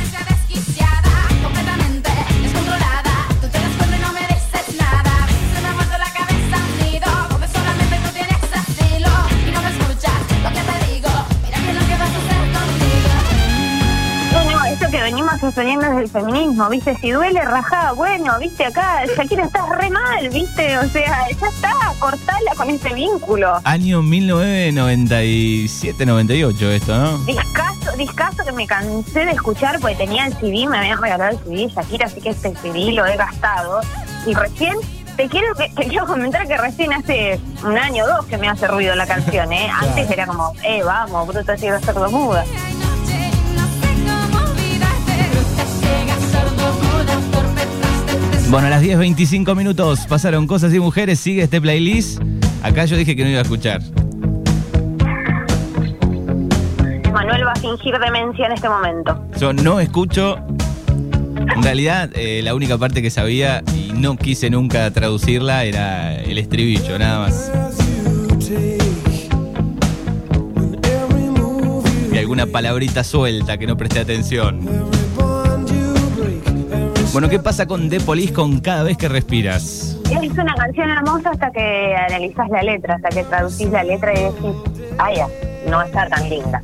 Que 15.43 15.61
venimos 15.61 15.83
sosteniendo 15.83 15.87
desde 15.87 16.03
el 16.03 16.09
feminismo, 16.09 16.69
¿viste? 16.69 16.97
Si 17.01 17.11
duele, 17.11 17.43
rajá, 17.43 17.93
bueno, 17.93 18.39
¿viste? 18.39 18.65
Acá, 18.65 19.03
Shakira, 19.17 19.45
estás 19.45 19.69
re 19.71 19.91
mal, 19.91 20.29
¿viste? 20.31 20.79
O 20.79 20.89
sea, 20.89 21.27
ya 21.29 21.49
está, 21.49 21.93
cortala 21.99 22.53
con 22.57 22.71
ese 22.71 22.95
vínculo. 22.95 23.61
Año 23.65 24.01
1997-98 24.03 26.63
esto, 26.63 26.97
¿no? 26.97 27.19
Discaso, 27.19 27.97
discaso 27.97 28.45
que 28.45 28.53
me 28.53 28.67
cansé 28.67 29.25
de 29.25 29.33
escuchar 29.33 29.81
porque 29.81 29.97
tenía 29.97 30.27
el 30.27 30.35
CD, 30.35 30.69
me 30.69 30.79
habían 30.79 31.03
regalado 31.03 31.31
el 31.31 31.39
CD, 31.39 31.67
Shakira, 31.69 32.07
así 32.07 32.21
que 32.21 32.29
este 32.31 32.55
CD 32.57 32.93
lo 32.93 33.05
he 33.07 33.17
gastado. 33.17 33.81
Y 34.27 34.35
recién, 34.35 34.77
te 35.17 35.29
quiero 35.29 35.55
te 35.55 35.89
quiero 35.89 36.07
comentar 36.07 36.47
que 36.47 36.57
recién 36.57 36.93
hace 36.93 37.41
un 37.65 37.77
año 37.77 38.05
o 38.05 38.07
dos 38.07 38.27
que 38.27 38.39
me 38.39 38.49
hace 38.49 38.69
ruido 38.69 38.95
la 38.95 39.07
canción, 39.07 39.53
¿eh? 39.53 39.69
Antes 39.81 40.09
era 40.11 40.27
como, 40.27 40.53
eh, 40.63 40.85
vamos, 40.85 41.27
bruto 41.27 41.57
ciego 41.57 41.81
sordomuda. 41.81 42.45
Hay 42.45 42.47
noche, 42.47 42.75
no 42.79 42.82
Bueno, 48.53 48.67
a 48.67 48.71
las 48.71 48.83
10.25 48.83 49.57
minutos 49.57 50.01
pasaron 50.07 50.47
cosas 50.47 50.75
y 50.75 50.79
mujeres. 50.79 51.19
Sigue 51.19 51.45
este 51.45 51.59
playlist. 51.59 52.21
Acá 52.63 52.85
yo 52.85 52.99
dije 52.99 53.17
que 53.17 53.25
no 53.25 53.31
iba 53.31 53.39
a 53.39 53.43
escuchar. 53.45 53.81
Manuel 57.15 57.47
va 57.47 57.53
a 57.53 57.57
fingir 57.59 57.99
demencia 57.99 58.45
en 58.45 58.53
este 58.53 58.69
momento. 58.69 59.25
Yo 59.41 59.55
no 59.55 59.81
escucho. 59.81 60.37
En 61.57 61.63
realidad, 61.63 62.11
eh, 62.13 62.43
la 62.45 62.55
única 62.55 62.77
parte 62.77 63.01
que 63.01 63.09
sabía 63.09 63.63
y 63.75 63.95
no 63.95 64.19
quise 64.19 64.51
nunca 64.51 64.91
traducirla 64.91 65.65
era 65.65 66.17
el 66.17 66.37
estribillo, 66.37 66.99
nada 66.99 67.21
más. 67.21 67.51
Y 72.13 72.19
alguna 72.19 72.45
palabrita 72.45 73.03
suelta 73.03 73.57
que 73.57 73.67
no 73.67 73.79
presté 73.79 74.01
atención. 74.01 74.93
Bueno, 77.12 77.28
¿qué 77.28 77.38
pasa 77.38 77.66
con 77.66 77.90
The 77.90 78.00
Police 78.00 78.33
con 78.33 78.61
cada 78.61 78.85
vez 78.85 78.97
que 78.97 79.07
respiras? 79.07 79.99
Es 80.11 80.33
una 80.33 80.54
canción 80.54 80.88
hermosa 80.88 81.31
hasta 81.31 81.50
que 81.50 81.95
analizás 81.95 82.49
la 82.49 82.62
letra, 82.62 82.95
hasta 82.95 83.11
que 83.11 83.25
traducís 83.25 83.69
la 83.69 83.85
letra 83.85 84.14
y 84.14 84.23
decís, 84.23 84.54
ya, 85.14 85.26
no 85.69 85.83
está 85.83 86.09
tan 86.09 86.31
linda. 86.31 86.62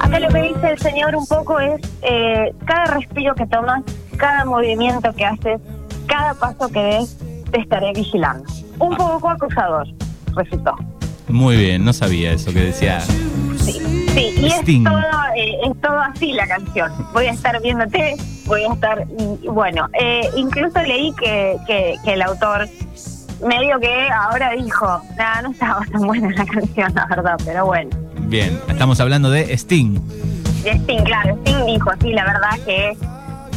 Acá 0.00 0.18
lo 0.18 0.28
que 0.28 0.42
dice 0.42 0.70
el 0.72 0.78
señor 0.80 1.14
un 1.14 1.24
poco 1.24 1.60
es, 1.60 1.80
eh, 2.02 2.52
cada 2.64 2.86
respiro 2.96 3.32
que 3.36 3.46
tomas, 3.46 3.84
cada 4.16 4.44
movimiento 4.44 5.12
que 5.12 5.24
haces, 5.24 5.60
cada 6.08 6.34
paso 6.34 6.68
que 6.68 6.80
des, 6.80 7.16
te 7.52 7.60
estaré 7.60 7.92
vigilando. 7.92 8.44
Un 8.80 8.96
poco 8.96 9.30
acusador, 9.30 9.86
resultó. 10.34 10.74
Muy 11.28 11.56
bien, 11.56 11.84
no 11.84 11.92
sabía 11.92 12.32
eso 12.32 12.52
que 12.52 12.60
decía. 12.60 13.00
Sí, 13.00 13.80
sí, 14.14 14.34
y 14.36 14.46
es 14.46 14.64
todo, 14.82 14.98
eh, 15.36 15.58
es 15.64 15.80
todo 15.80 16.00
así 16.00 16.32
la 16.32 16.48
canción. 16.48 16.90
Voy 17.12 17.26
a 17.26 17.30
estar 17.30 17.62
viéndote, 17.62 18.16
voy 18.50 18.64
a 18.64 18.72
estar. 18.74 19.06
y- 19.42 19.48
bueno, 19.48 19.88
eh, 19.98 20.28
incluso 20.36 20.80
leí 20.82 21.12
que, 21.18 21.56
que, 21.66 21.94
que 22.04 22.12
el 22.12 22.22
autor 22.22 22.68
medio 23.46 23.78
que 23.80 24.08
ahora 24.10 24.50
dijo, 24.50 25.00
nada, 25.16 25.42
no 25.42 25.50
estaba 25.52 25.80
tan 25.90 26.02
buena 26.02 26.28
la 26.36 26.44
canción, 26.52 26.92
la 26.94 27.06
verdad, 27.06 27.36
pero 27.44 27.64
bueno. 27.66 27.90
Bien, 28.26 28.60
estamos 28.68 29.00
hablando 29.00 29.30
de 29.30 29.52
Sting. 29.56 29.98
De 30.62 30.72
Sting, 30.72 31.02
claro, 31.04 31.36
Sting 31.42 31.64
dijo, 31.66 31.90
sí, 32.02 32.12
la 32.12 32.24
verdad 32.24 32.58
que 32.66 32.90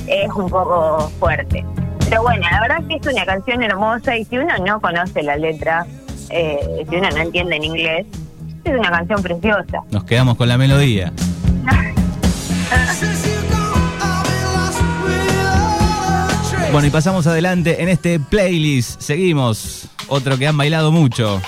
es 0.08 0.30
un 0.34 0.50
poco 0.50 1.12
fuerte. 1.20 1.66
Pero 2.10 2.22
bueno, 2.22 2.46
la 2.50 2.62
verdad 2.62 2.78
que 2.88 2.96
es 2.96 3.08
una 3.14 3.26
canción 3.26 3.62
hermosa 3.64 4.16
y 4.16 4.26
si 4.26 4.38
uno 4.38 4.54
no 4.66 4.80
conoce 4.80 5.22
la 5.24 5.36
letra, 5.36 5.86
eh, 6.30 6.86
si 6.90 6.96
uno 6.96 7.10
no 7.10 7.18
entiende 7.18 7.56
en 7.58 7.64
inglés, 7.66 8.06
es 8.64 8.78
una 8.80 8.90
canción 8.92 9.22
preciosa. 9.22 9.80
Nos 9.92 10.04
quedamos 10.06 10.38
con 10.38 10.48
la 10.48 10.58
melodía. 10.58 11.12
Bueno, 16.74 16.88
y 16.88 16.90
pasamos 16.90 17.28
adelante 17.28 17.84
en 17.84 17.88
este 17.88 18.20
playlist. 18.20 19.00
Seguimos. 19.00 19.86
Otro 20.08 20.40
que 20.40 20.48
han 20.48 20.58
bailado 20.58 20.92
mucho. 20.92 21.40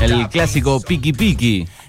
'em. 0.00 0.10
El 0.10 0.28
clásico 0.28 0.80
Piki 0.80 1.12
Piki. 1.12 1.68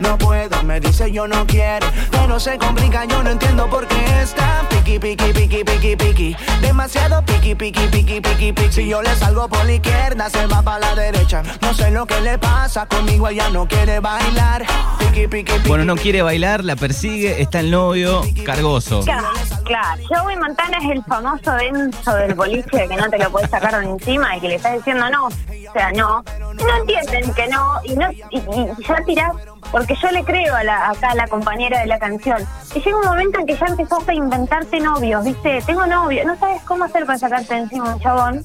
No 0.00 0.16
puedo, 0.18 0.62
me 0.62 0.80
dice 0.80 1.10
yo 1.10 1.26
no 1.26 1.46
quiero. 1.46 1.86
Pero 2.10 2.38
se 2.38 2.56
complica, 2.58 3.04
yo 3.04 3.22
no 3.22 3.30
entiendo 3.30 3.68
por 3.68 3.86
qué 3.86 4.22
está 4.22 4.62
piqui, 4.70 4.98
piqui, 4.98 5.32
piqui, 5.32 5.64
piqui, 5.64 5.96
piqui. 5.96 6.36
Demasiado 6.60 7.24
piqui, 7.24 7.54
piqui, 7.54 7.86
piqui, 7.88 8.20
piqui, 8.20 8.52
piqui. 8.52 8.72
Si 8.72 8.88
yo 8.88 9.02
le 9.02 9.14
salgo 9.16 9.48
por 9.48 9.64
la 9.64 9.72
izquierda, 9.72 10.30
se 10.30 10.46
va 10.46 10.62
para 10.62 10.78
la 10.78 10.94
derecha. 10.94 11.42
No 11.60 11.74
sé 11.74 11.90
lo 11.90 12.06
que 12.06 12.20
le 12.20 12.38
pasa, 12.38 12.86
conmigo 12.86 13.28
ella 13.28 13.48
no 13.50 13.66
quiere 13.66 14.00
bailar. 14.00 14.64
Piqui, 14.98 15.26
piqui, 15.26 15.52
piqui. 15.52 15.68
Bueno, 15.68 15.84
no 15.84 15.96
quiere 15.96 16.22
bailar, 16.22 16.64
la 16.64 16.76
persigue, 16.76 17.40
está 17.42 17.60
el 17.60 17.70
novio, 17.70 18.22
cargoso. 18.44 19.00
Claro, 19.02 19.28
claro. 19.64 20.02
Joey 20.08 20.36
Montana 20.36 20.78
es 20.78 20.90
el 20.90 21.04
famoso 21.04 21.52
denso 21.52 22.14
del 22.14 22.34
boliche 22.34 22.86
que 22.88 22.96
no 22.96 23.08
te 23.10 23.18
lo 23.18 23.30
puedes 23.30 23.50
sacar 23.50 23.80
de 23.80 23.86
encima 23.86 24.36
y 24.36 24.40
que 24.40 24.48
le 24.48 24.54
estás 24.56 24.74
diciendo 24.74 25.08
no. 25.10 25.26
O 25.26 25.72
sea, 25.72 25.92
no. 25.92 26.24
No 26.54 26.76
entienden 26.76 27.34
que 27.34 27.48
no 27.48 27.80
y 27.84 27.94
no 27.94 28.10
y, 28.10 28.38
y 28.38 28.84
ya 28.86 28.96
tirás, 29.04 29.32
porque 29.70 29.94
yo 30.00 30.10
le 30.10 30.24
creo 30.24 30.54
a 30.54 30.64
la, 30.64 30.88
acá 30.90 31.10
a 31.10 31.14
la 31.14 31.26
compañera 31.28 31.80
de 31.80 31.86
la 31.86 31.98
canción. 31.98 32.38
Y 32.74 32.80
llega 32.80 32.96
un 32.96 33.04
momento 33.06 33.38
en 33.40 33.46
que 33.46 33.56
ya 33.56 33.66
empezaste 33.66 34.12
a 34.12 34.14
inventarte 34.14 34.80
novios, 34.80 35.24
¿viste? 35.24 35.60
Tengo 35.66 35.86
novio, 35.86 36.24
no 36.26 36.38
sabes 36.38 36.62
cómo 36.62 36.84
hacer 36.84 37.04
para 37.06 37.18
sacarte 37.18 37.56
encima 37.56 37.94
un 37.94 38.00
chabón. 38.00 38.42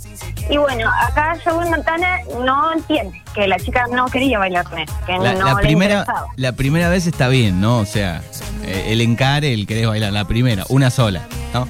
Y 0.50 0.58
bueno, 0.58 0.90
acá 1.02 1.36
Joey 1.44 1.70
Montana 1.70 2.18
no 2.44 2.74
entiende 2.74 3.22
que 3.34 3.48
la 3.48 3.58
chica 3.58 3.86
no 3.92 4.06
quería 4.08 4.38
bailar 4.40 4.66
con 4.70 4.80
él, 4.80 4.90
que 5.06 5.14
La, 5.18 5.34
no 5.34 5.46
la 5.46 5.54
le 5.56 5.62
primera, 5.62 6.00
interesaba. 6.00 6.28
la 6.36 6.52
primera 6.52 6.90
vez 6.90 7.08
está 7.08 7.30
bien, 7.30 7.62
¿no? 7.62 7.80
O 7.80 7.86
sea, 7.86 8.22
eh, 8.66 8.88
el 8.88 9.00
encare, 9.02 9.54
el 9.54 9.66
querés 9.66 9.88
bailar, 9.88 10.12
la 10.12 10.26
primera, 10.26 10.66
una 10.70 10.90
sola, 10.90 11.22
¿no? 11.54 11.68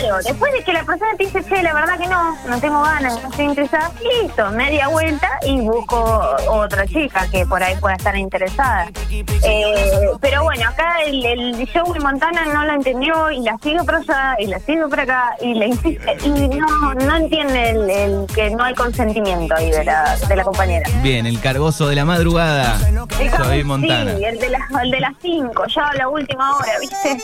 Claro, 0.00 0.18
después 0.24 0.52
de 0.52 0.62
que 0.64 0.72
la 0.72 0.84
persona 0.84 1.10
te 1.18 1.24
dice, 1.24 1.44
che, 1.44 1.62
la 1.62 1.74
verdad 1.74 1.98
que 1.98 2.06
no, 2.06 2.36
no 2.48 2.60
tengo 2.60 2.82
ganas, 2.82 3.22
no 3.22 3.28
estoy 3.28 3.44
interesada, 3.44 3.92
listo, 4.22 4.50
media 4.52 4.88
vuelta 4.88 5.28
y 5.42 5.60
busco 5.60 6.36
otra 6.48 6.86
chica 6.86 7.26
que 7.30 7.44
por 7.44 7.62
ahí 7.62 7.76
pueda 7.76 7.96
estar 7.96 8.16
interesada. 8.16 8.88
Eh, 9.10 10.10
pero 10.20 10.44
bueno, 10.44 10.68
acá 10.68 11.02
el, 11.06 11.24
el 11.24 11.68
Joey 11.72 12.00
Montana 12.00 12.46
no 12.46 12.64
lo 12.64 12.72
entendió 12.74 13.30
y 13.30 13.40
la 13.42 13.58
sigue 13.62 13.82
por 13.84 13.96
allá 13.96 14.36
y 14.38 14.46
la 14.46 14.58
sigue 14.60 14.86
por 14.88 15.00
acá 15.00 15.36
y 15.40 15.54
le 15.54 15.66
insiste 15.68 16.16
y 16.24 16.48
no, 16.48 16.94
no 16.94 17.16
entiende 17.16 17.70
el, 17.70 17.90
el 17.90 18.26
que 18.34 18.50
no 18.50 18.64
hay 18.64 18.74
consentimiento 18.74 19.54
ahí 19.54 19.70
de 19.70 19.84
la, 19.84 20.16
de 20.16 20.36
la 20.36 20.44
compañera. 20.44 20.88
Bien, 21.02 21.26
el 21.26 21.40
cargoso 21.40 21.88
de 21.88 21.96
la 21.96 22.04
madrugada, 22.04 22.78
El 23.18 23.30
Joey 23.30 23.64
Montana. 23.64 24.16
Sí, 24.16 24.24
el 24.24 24.38
de, 24.38 24.48
las 24.48 24.62
el 24.82 24.90
de 24.90 25.00
las 25.00 25.12
5, 25.20 25.64
ya 25.66 25.88
a 25.88 25.94
la 25.94 26.08
última 26.08 26.56
hora, 26.56 26.72
¿viste? 26.80 27.18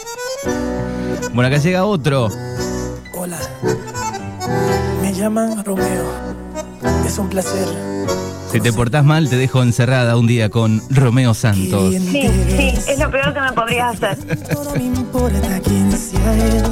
Bueno, 1.32 1.48
acá 1.48 1.58
llega 1.58 1.84
otro. 1.84 2.28
Hola, 3.26 3.40
me 5.02 5.12
llaman 5.12 5.64
Romeo. 5.64 6.04
Es 7.04 7.18
un 7.18 7.28
placer. 7.28 7.66
Si 8.52 8.60
te 8.60 8.72
portás 8.72 9.04
mal, 9.04 9.28
te 9.28 9.34
dejo 9.36 9.64
encerrada 9.64 10.16
un 10.16 10.28
día 10.28 10.48
con 10.48 10.80
Romeo 10.90 11.34
Santos. 11.34 11.90
¿Quién 11.90 12.04
Sí, 12.04 12.30
sí, 12.56 12.74
es 12.92 12.98
lo 13.00 13.10
peor 13.10 13.34
que 13.34 13.40
me 13.40 13.50
podrías 13.50 14.00
hacer. 14.00 14.48
No 14.54 14.70
me 14.76 14.84
importa 14.84 15.60
quién 15.64 15.90
sea 15.90 16.34
él. 16.36 16.62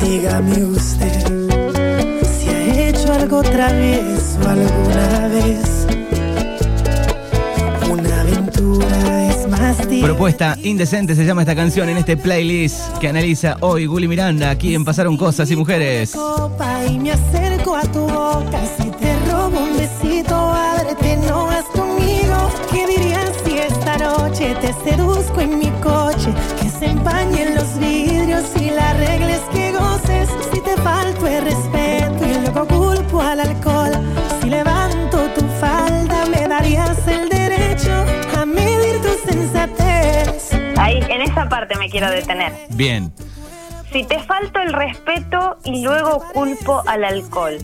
Dígame 0.00 0.64
usted 0.66 1.48
si 2.22 2.48
ha 2.50 2.88
hecho 2.90 3.12
algo 3.12 3.38
otra 3.38 3.72
vez 3.72 4.38
o 4.44 4.48
alguna 4.48 5.26
vez. 5.26 5.86
Una 7.90 8.20
aventura. 8.20 9.27
Propuesta 10.02 10.56
indecente 10.62 11.16
se 11.16 11.24
llama 11.24 11.42
esta 11.42 11.56
canción 11.56 11.88
en 11.88 11.96
este 11.96 12.16
playlist 12.16 12.96
que 12.98 13.08
analiza 13.08 13.56
hoy 13.60 13.86
Gulli 13.86 14.06
Miranda 14.06 14.50
aquí 14.50 14.74
en 14.74 14.84
Pasaron 14.84 15.16
Cosas 15.16 15.50
y 15.50 15.56
Mujeres. 15.56 16.12
copa 16.12 16.84
y 16.86 16.98
me 16.98 17.10
acerco 17.10 17.74
a 17.74 17.82
tu 17.82 18.00
boca. 18.00 18.60
Si 18.76 18.88
te 18.90 19.16
robo 19.30 19.58
un 19.58 19.76
besito, 19.76 20.34
ábrete, 20.34 21.16
no 21.28 21.46
vas 21.46 21.64
conmigo. 21.74 22.50
¿Qué 22.70 22.86
dirías 22.86 23.32
si 23.44 23.58
esta 23.58 23.98
noche 23.98 24.54
te 24.60 24.72
seduzco 24.88 25.40
en 25.40 25.58
mi 25.58 25.70
coche? 25.82 26.32
Que 26.60 26.70
se 26.70 26.86
empañen 26.86 27.56
los 27.56 27.78
vidrios 27.78 28.17
parte 41.68 41.78
me 41.78 41.90
quiero 41.90 42.10
detener. 42.10 42.52
Bien. 42.70 43.12
Si 43.92 44.04
te 44.04 44.18
falto 44.24 44.60
el 44.60 44.72
respeto 44.72 45.58
y 45.64 45.82
luego 45.82 46.22
culpo 46.32 46.82
al 46.86 47.04
alcohol. 47.04 47.58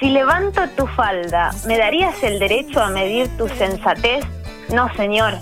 Si 0.00 0.10
levanto 0.10 0.62
tu 0.76 0.86
falda, 0.88 1.50
¿me 1.66 1.78
darías 1.78 2.14
el 2.22 2.38
derecho 2.40 2.80
a 2.80 2.88
medir 2.90 3.28
tu 3.36 3.48
sensatez? 3.48 4.24
No, 4.72 4.92
señor. 4.96 5.34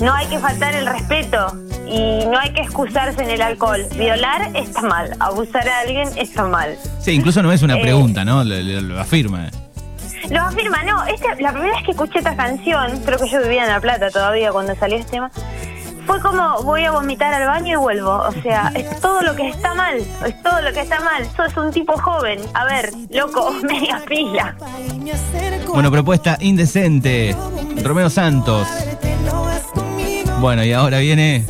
No 0.00 0.12
hay 0.12 0.26
que 0.26 0.38
faltar 0.40 0.74
el 0.74 0.86
respeto 0.86 1.52
y 1.86 2.26
no 2.26 2.36
hay 2.38 2.52
que 2.52 2.62
excusarse 2.62 3.22
en 3.22 3.30
el 3.30 3.40
alcohol. 3.42 3.86
Violar 3.96 4.50
está 4.54 4.82
mal, 4.82 5.14
abusar 5.20 5.68
a 5.68 5.80
alguien 5.80 6.08
está 6.16 6.44
mal. 6.46 6.76
Sí, 7.00 7.12
incluso 7.12 7.42
no 7.42 7.52
es 7.52 7.62
una 7.62 7.76
Eh. 7.78 7.82
pregunta, 7.82 8.24
¿no? 8.24 8.42
Lo, 8.42 8.56
lo- 8.60 8.80
lo 8.80 9.00
afirma. 9.00 9.48
Lo 10.30 10.40
afirma, 10.42 10.82
no. 10.82 11.04
Este, 11.06 11.28
la 11.40 11.52
primera 11.52 11.74
vez 11.76 11.84
que 11.84 11.92
escuché 11.92 12.18
esta 12.18 12.34
canción, 12.34 13.00
creo 13.04 13.18
que 13.18 13.28
yo 13.28 13.40
vivía 13.40 13.62
en 13.62 13.68
La 13.68 13.80
Plata 13.80 14.10
todavía 14.10 14.50
cuando 14.50 14.74
salió 14.74 14.98
este 14.98 15.12
tema, 15.12 15.30
fue 16.06 16.20
como 16.20 16.62
voy 16.62 16.84
a 16.84 16.92
vomitar 16.92 17.34
al 17.34 17.46
baño 17.46 17.74
y 17.74 17.76
vuelvo. 17.76 18.12
O 18.12 18.32
sea, 18.42 18.70
es 18.74 19.00
todo 19.00 19.22
lo 19.22 19.34
que 19.34 19.48
está 19.48 19.74
mal. 19.74 19.98
Es 19.98 20.42
todo 20.42 20.60
lo 20.60 20.72
que 20.72 20.80
está 20.80 21.00
mal. 21.00 21.26
Sos 21.36 21.56
un 21.56 21.72
tipo 21.72 21.98
joven. 21.98 22.40
A 22.54 22.64
ver, 22.64 22.92
loco, 23.10 23.50
media 23.62 24.02
pila. 24.06 24.56
Bueno, 25.68 25.90
propuesta 25.90 26.38
indecente. 26.40 27.34
Romeo 27.82 28.08
Santos. 28.08 28.66
Bueno, 30.40 30.62
y 30.64 30.72
ahora 30.72 30.98
viene 30.98 31.44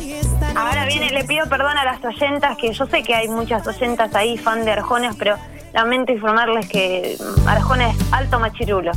Ahora 0.55 0.85
viene, 0.85 1.11
le 1.11 1.23
pido 1.23 1.47
perdón 1.47 1.77
a 1.77 1.85
las 1.85 2.03
oyentas, 2.03 2.57
que 2.57 2.73
yo 2.73 2.87
sé 2.87 3.03
que 3.03 3.13
hay 3.13 3.27
muchas 3.27 3.67
oyentas 3.67 4.13
ahí, 4.15 4.37
fan 4.37 4.65
de 4.65 4.71
Arjona, 4.71 5.13
pero 5.17 5.35
lamento 5.71 6.11
informarles 6.11 6.67
que 6.67 7.15
Arjona 7.45 7.91
es 7.91 7.97
alto 8.11 8.39
machirulo. 8.39 8.91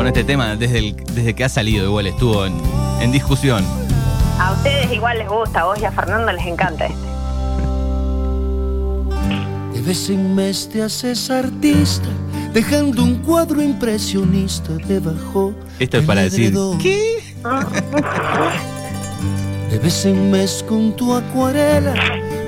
Con 0.00 0.06
este 0.06 0.24
tema 0.24 0.56
desde, 0.56 0.78
el- 0.78 0.96
desde 1.12 1.34
que 1.34 1.44
ha 1.44 1.48
salido, 1.50 1.84
igual 1.84 2.06
estuvo 2.06 2.46
en, 2.46 2.54
en 3.02 3.12
discusión. 3.12 3.62
A 4.38 4.52
ustedes 4.52 4.90
igual 4.92 5.18
les 5.18 5.28
gusta, 5.28 5.60
a 5.60 5.64
vos 5.66 5.78
y 5.78 5.84
a 5.84 5.92
Fernando 5.92 6.32
les 6.32 6.46
encanta 6.46 6.86
este. 6.86 7.06
De 9.74 9.82
vez 9.82 10.08
en 10.08 10.34
mes 10.34 10.70
te 10.70 10.82
haces 10.82 11.28
artista, 11.28 12.08
dejando 12.54 13.04
un 13.04 13.16
cuadro 13.16 13.60
impresionista 13.60 14.72
debajo. 14.88 15.52
Esto 15.78 15.98
es 15.98 16.06
para 16.06 16.22
decir. 16.22 16.54
¿qué? 16.80 17.22
De 19.70 19.78
vez 19.80 20.06
en 20.06 20.30
mes 20.30 20.64
con 20.66 20.96
tu 20.96 21.12
acuarela, 21.14 21.92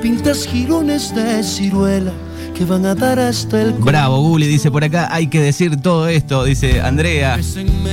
pintas 0.00 0.46
jirones 0.46 1.14
de 1.14 1.42
ciruela 1.44 2.12
que 2.54 2.64
van 2.64 2.86
a 2.86 2.94
dar 2.94 3.18
hasta 3.18 3.62
el 3.62 3.72
Bravo, 3.72 4.20
Gulli 4.20 4.46
dice 4.46 4.70
por 4.70 4.84
acá, 4.84 5.08
hay 5.10 5.28
que 5.28 5.40
decir 5.40 5.80
todo 5.80 6.08
esto, 6.08 6.44
dice 6.44 6.80
Andrea. 6.80 7.38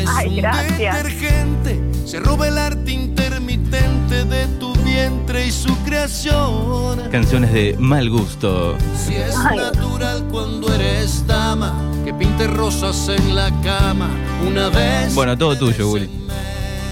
Ay, 0.08 0.36
gracias. 0.36 0.78
detergente 0.78 1.80
se 2.06 2.20
roba 2.20 2.48
el 2.48 2.58
arte 2.58 2.92
intermitente 2.92 4.26
de 4.26 4.48
tu 4.60 4.74
vientre 4.84 5.46
y 5.46 5.52
su 5.52 5.76
creación. 5.84 7.10
Canciones 7.12 7.54
de 7.54 7.76
mal 7.78 8.10
gusto. 8.10 8.76
Si 8.96 9.14
es 9.14 9.36
Ay. 9.38 9.58
natural 9.58 10.26
cuando 10.32 10.74
eres 10.74 11.26
dama, 11.28 11.74
que 12.04 12.14
pintes 12.14 12.50
rosas 12.50 13.10
en 13.10 13.36
la 13.36 13.52
cama 13.62 14.10
una 14.48 14.70
vez. 14.70 15.14
Bueno, 15.14 15.38
todo 15.38 15.56
tuyo, 15.58 15.88
Gulli. 15.88 16.10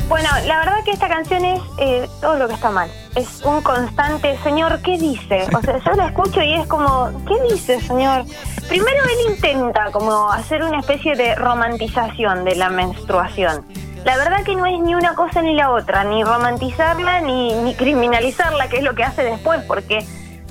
Bueno, 0.09 0.29
la 0.45 0.59
verdad 0.59 0.83
que 0.85 0.91
esta 0.91 1.09
canción 1.09 1.43
es 1.43 1.61
eh, 1.79 2.07
todo 2.21 2.37
lo 2.37 2.47
que 2.47 2.53
está 2.53 2.69
mal. 2.69 2.89
Es 3.15 3.41
un 3.43 3.61
constante, 3.61 4.37
señor, 4.41 4.81
¿qué 4.81 4.97
dice? 4.97 5.45
O 5.53 5.61
sea, 5.61 5.79
yo 5.79 5.91
la 5.93 6.07
escucho 6.07 6.41
y 6.41 6.53
es 6.53 6.65
como, 6.67 7.11
¿qué 7.27 7.53
dice, 7.53 7.81
señor? 7.81 8.23
Primero 8.69 9.03
él 9.03 9.33
intenta 9.33 9.91
como 9.91 10.31
hacer 10.31 10.63
una 10.63 10.79
especie 10.79 11.15
de 11.15 11.35
romantización 11.35 12.45
de 12.45 12.55
la 12.55 12.69
menstruación. 12.69 13.65
La 14.05 14.15
verdad 14.15 14.45
que 14.45 14.55
no 14.55 14.65
es 14.65 14.79
ni 14.79 14.95
una 14.95 15.13
cosa 15.13 15.41
ni 15.41 15.53
la 15.53 15.71
otra, 15.71 16.05
ni 16.05 16.23
romantizarla 16.23 17.19
ni, 17.19 17.53
ni 17.55 17.75
criminalizarla, 17.75 18.69
que 18.69 18.77
es 18.77 18.83
lo 18.83 18.95
que 18.95 19.03
hace 19.03 19.23
después, 19.23 19.61
porque 19.63 20.05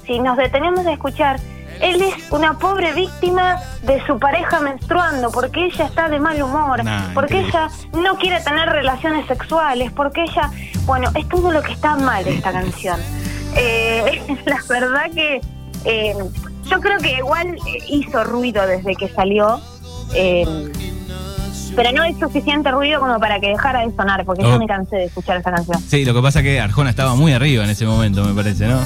si 0.04 0.18
nos 0.18 0.36
detenemos 0.36 0.84
a 0.84 0.92
escuchar, 0.92 1.40
él 1.80 2.02
es 2.02 2.30
una 2.32 2.58
pobre 2.58 2.92
víctima 2.92 3.56
de 3.82 4.04
su 4.06 4.18
pareja 4.18 4.60
menstruando, 4.60 5.30
porque 5.30 5.66
ella 5.66 5.84
está 5.86 6.08
de 6.08 6.18
mal 6.20 6.40
humor, 6.42 6.82
Nah, 6.84 7.12
porque 7.14 7.38
increíble. 7.40 7.60
ella 7.92 8.02
no 8.02 8.16
quiere 8.16 8.40
tener 8.40 8.68
relaciones 8.68 9.26
sexuales, 9.26 9.92
porque 9.92 10.22
ella, 10.24 10.50
bueno, 10.84 11.10
es 11.14 11.28
todo 11.28 11.50
lo 11.52 11.62
que 11.62 11.72
está 11.72 11.96
mal 11.96 12.24
de 12.24 12.34
esta 12.36 12.52
canción. 12.52 12.98
Eh, 13.56 14.22
la 14.46 14.58
verdad 14.68 15.10
que 15.14 15.40
eh, 15.84 16.14
yo 16.70 16.80
creo 16.80 16.98
que 16.98 17.12
igual 17.12 17.46
eh, 17.66 17.78
hizo 17.88 18.24
ruido 18.24 18.66
desde 18.66 18.94
que 18.96 19.08
salió, 19.08 19.60
eh, 20.14 20.44
pero 21.74 21.92
no 21.92 22.04
es 22.04 22.18
suficiente 22.18 22.70
ruido 22.70 23.00
como 23.00 23.18
para 23.20 23.38
que 23.38 23.48
dejara 23.48 23.86
de 23.86 23.94
sonar, 23.94 24.24
porque 24.24 24.44
Oh. 24.44 24.48
yo 24.52 24.58
me 24.58 24.66
cansé 24.66 24.96
de 24.96 25.04
escuchar 25.04 25.36
esta 25.36 25.52
canción. 25.52 25.80
Sí, 25.82 26.04
lo 26.04 26.14
que 26.14 26.22
pasa 26.22 26.40
es 26.40 26.44
que 26.44 26.60
Arjona 26.60 26.90
estaba 26.90 27.14
muy 27.14 27.32
arriba 27.32 27.64
en 27.64 27.70
ese 27.70 27.84
momento, 27.86 28.24
me 28.24 28.32
parece, 28.34 28.66
¿no? 28.66 28.80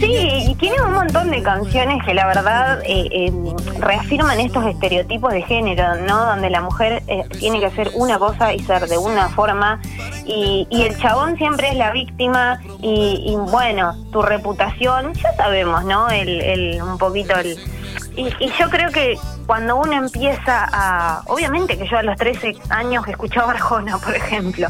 Sí, 0.00 0.46
y 0.48 0.54
tiene 0.54 0.80
un 0.80 0.94
montón 0.94 1.30
de 1.30 1.42
canciones 1.42 2.02
que 2.06 2.14
la 2.14 2.26
verdad 2.26 2.80
eh, 2.86 3.06
eh, 3.12 3.32
reafirman 3.78 4.40
estos 4.40 4.64
estereotipos 4.64 5.30
de 5.30 5.42
género, 5.42 5.94
¿no? 6.06 6.24
Donde 6.24 6.48
la 6.48 6.62
mujer 6.62 7.02
eh, 7.06 7.22
tiene 7.38 7.60
que 7.60 7.66
hacer 7.66 7.90
una 7.94 8.18
cosa 8.18 8.54
y 8.54 8.60
ser 8.60 8.86
de 8.86 8.96
una 8.96 9.28
forma, 9.28 9.78
y, 10.24 10.66
y 10.70 10.82
el 10.82 10.96
chabón 10.96 11.36
siempre 11.36 11.68
es 11.68 11.76
la 11.76 11.92
víctima, 11.92 12.62
y, 12.80 13.24
y, 13.26 13.36
bueno, 13.50 13.94
tu 14.10 14.22
reputación, 14.22 15.12
ya 15.12 15.34
sabemos, 15.34 15.84
¿no? 15.84 16.08
El, 16.08 16.80
un 16.80 16.96
poquito 16.96 17.38
el... 17.38 17.58
Y, 18.16 18.28
y 18.40 18.50
yo 18.58 18.70
creo 18.70 18.90
que 18.90 19.18
cuando 19.46 19.76
uno 19.76 19.92
empieza 19.92 20.66
a... 20.72 21.22
Obviamente 21.26 21.76
que 21.76 21.86
yo 21.86 21.98
a 21.98 22.02
los 22.02 22.16
13 22.16 22.56
años 22.70 23.06
escuchaba 23.06 23.52
Arjona, 23.54 23.98
por 23.98 24.14
ejemplo. 24.14 24.68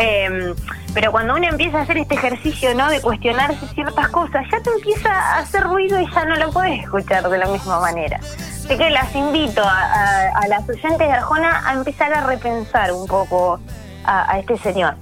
Eh, 0.00 0.54
pero 0.94 1.12
cuando 1.12 1.34
uno 1.36 1.46
empieza 1.46 1.78
a 1.78 1.82
hacer 1.82 1.98
este 1.98 2.14
ejercicio, 2.16 2.74
¿no? 2.74 2.88
De 2.90 3.00
cuestionarse 3.00 3.64
ciertas 3.74 4.08
cosas, 4.08 4.44
ya 4.50 4.60
te 4.60 4.70
empieza 4.76 5.10
a 5.12 5.38
hacer 5.38 5.62
ruido 5.62 6.00
y 6.00 6.06
ya 6.12 6.24
no 6.24 6.34
lo 6.36 6.50
puedes 6.50 6.80
escuchar 6.82 7.28
de 7.28 7.38
la 7.38 7.46
misma 7.46 7.78
manera. 7.80 8.18
Así 8.18 8.76
que 8.76 8.90
las 8.90 9.14
invito 9.14 9.62
a, 9.62 9.80
a- 9.82 10.28
a 10.42 10.48
las 10.48 10.68
oyentes 10.68 10.98
de 10.98 11.12
Arjona 11.12 11.62
a 11.68 11.74
empezar 11.74 12.12
a 12.12 12.26
repensar 12.26 12.92
un 12.92 13.06
poco 13.06 13.60
a, 14.04 14.32
a 14.32 14.38
este 14.40 14.56
señor. 14.58 14.94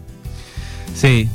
Sí. 0.94 1.28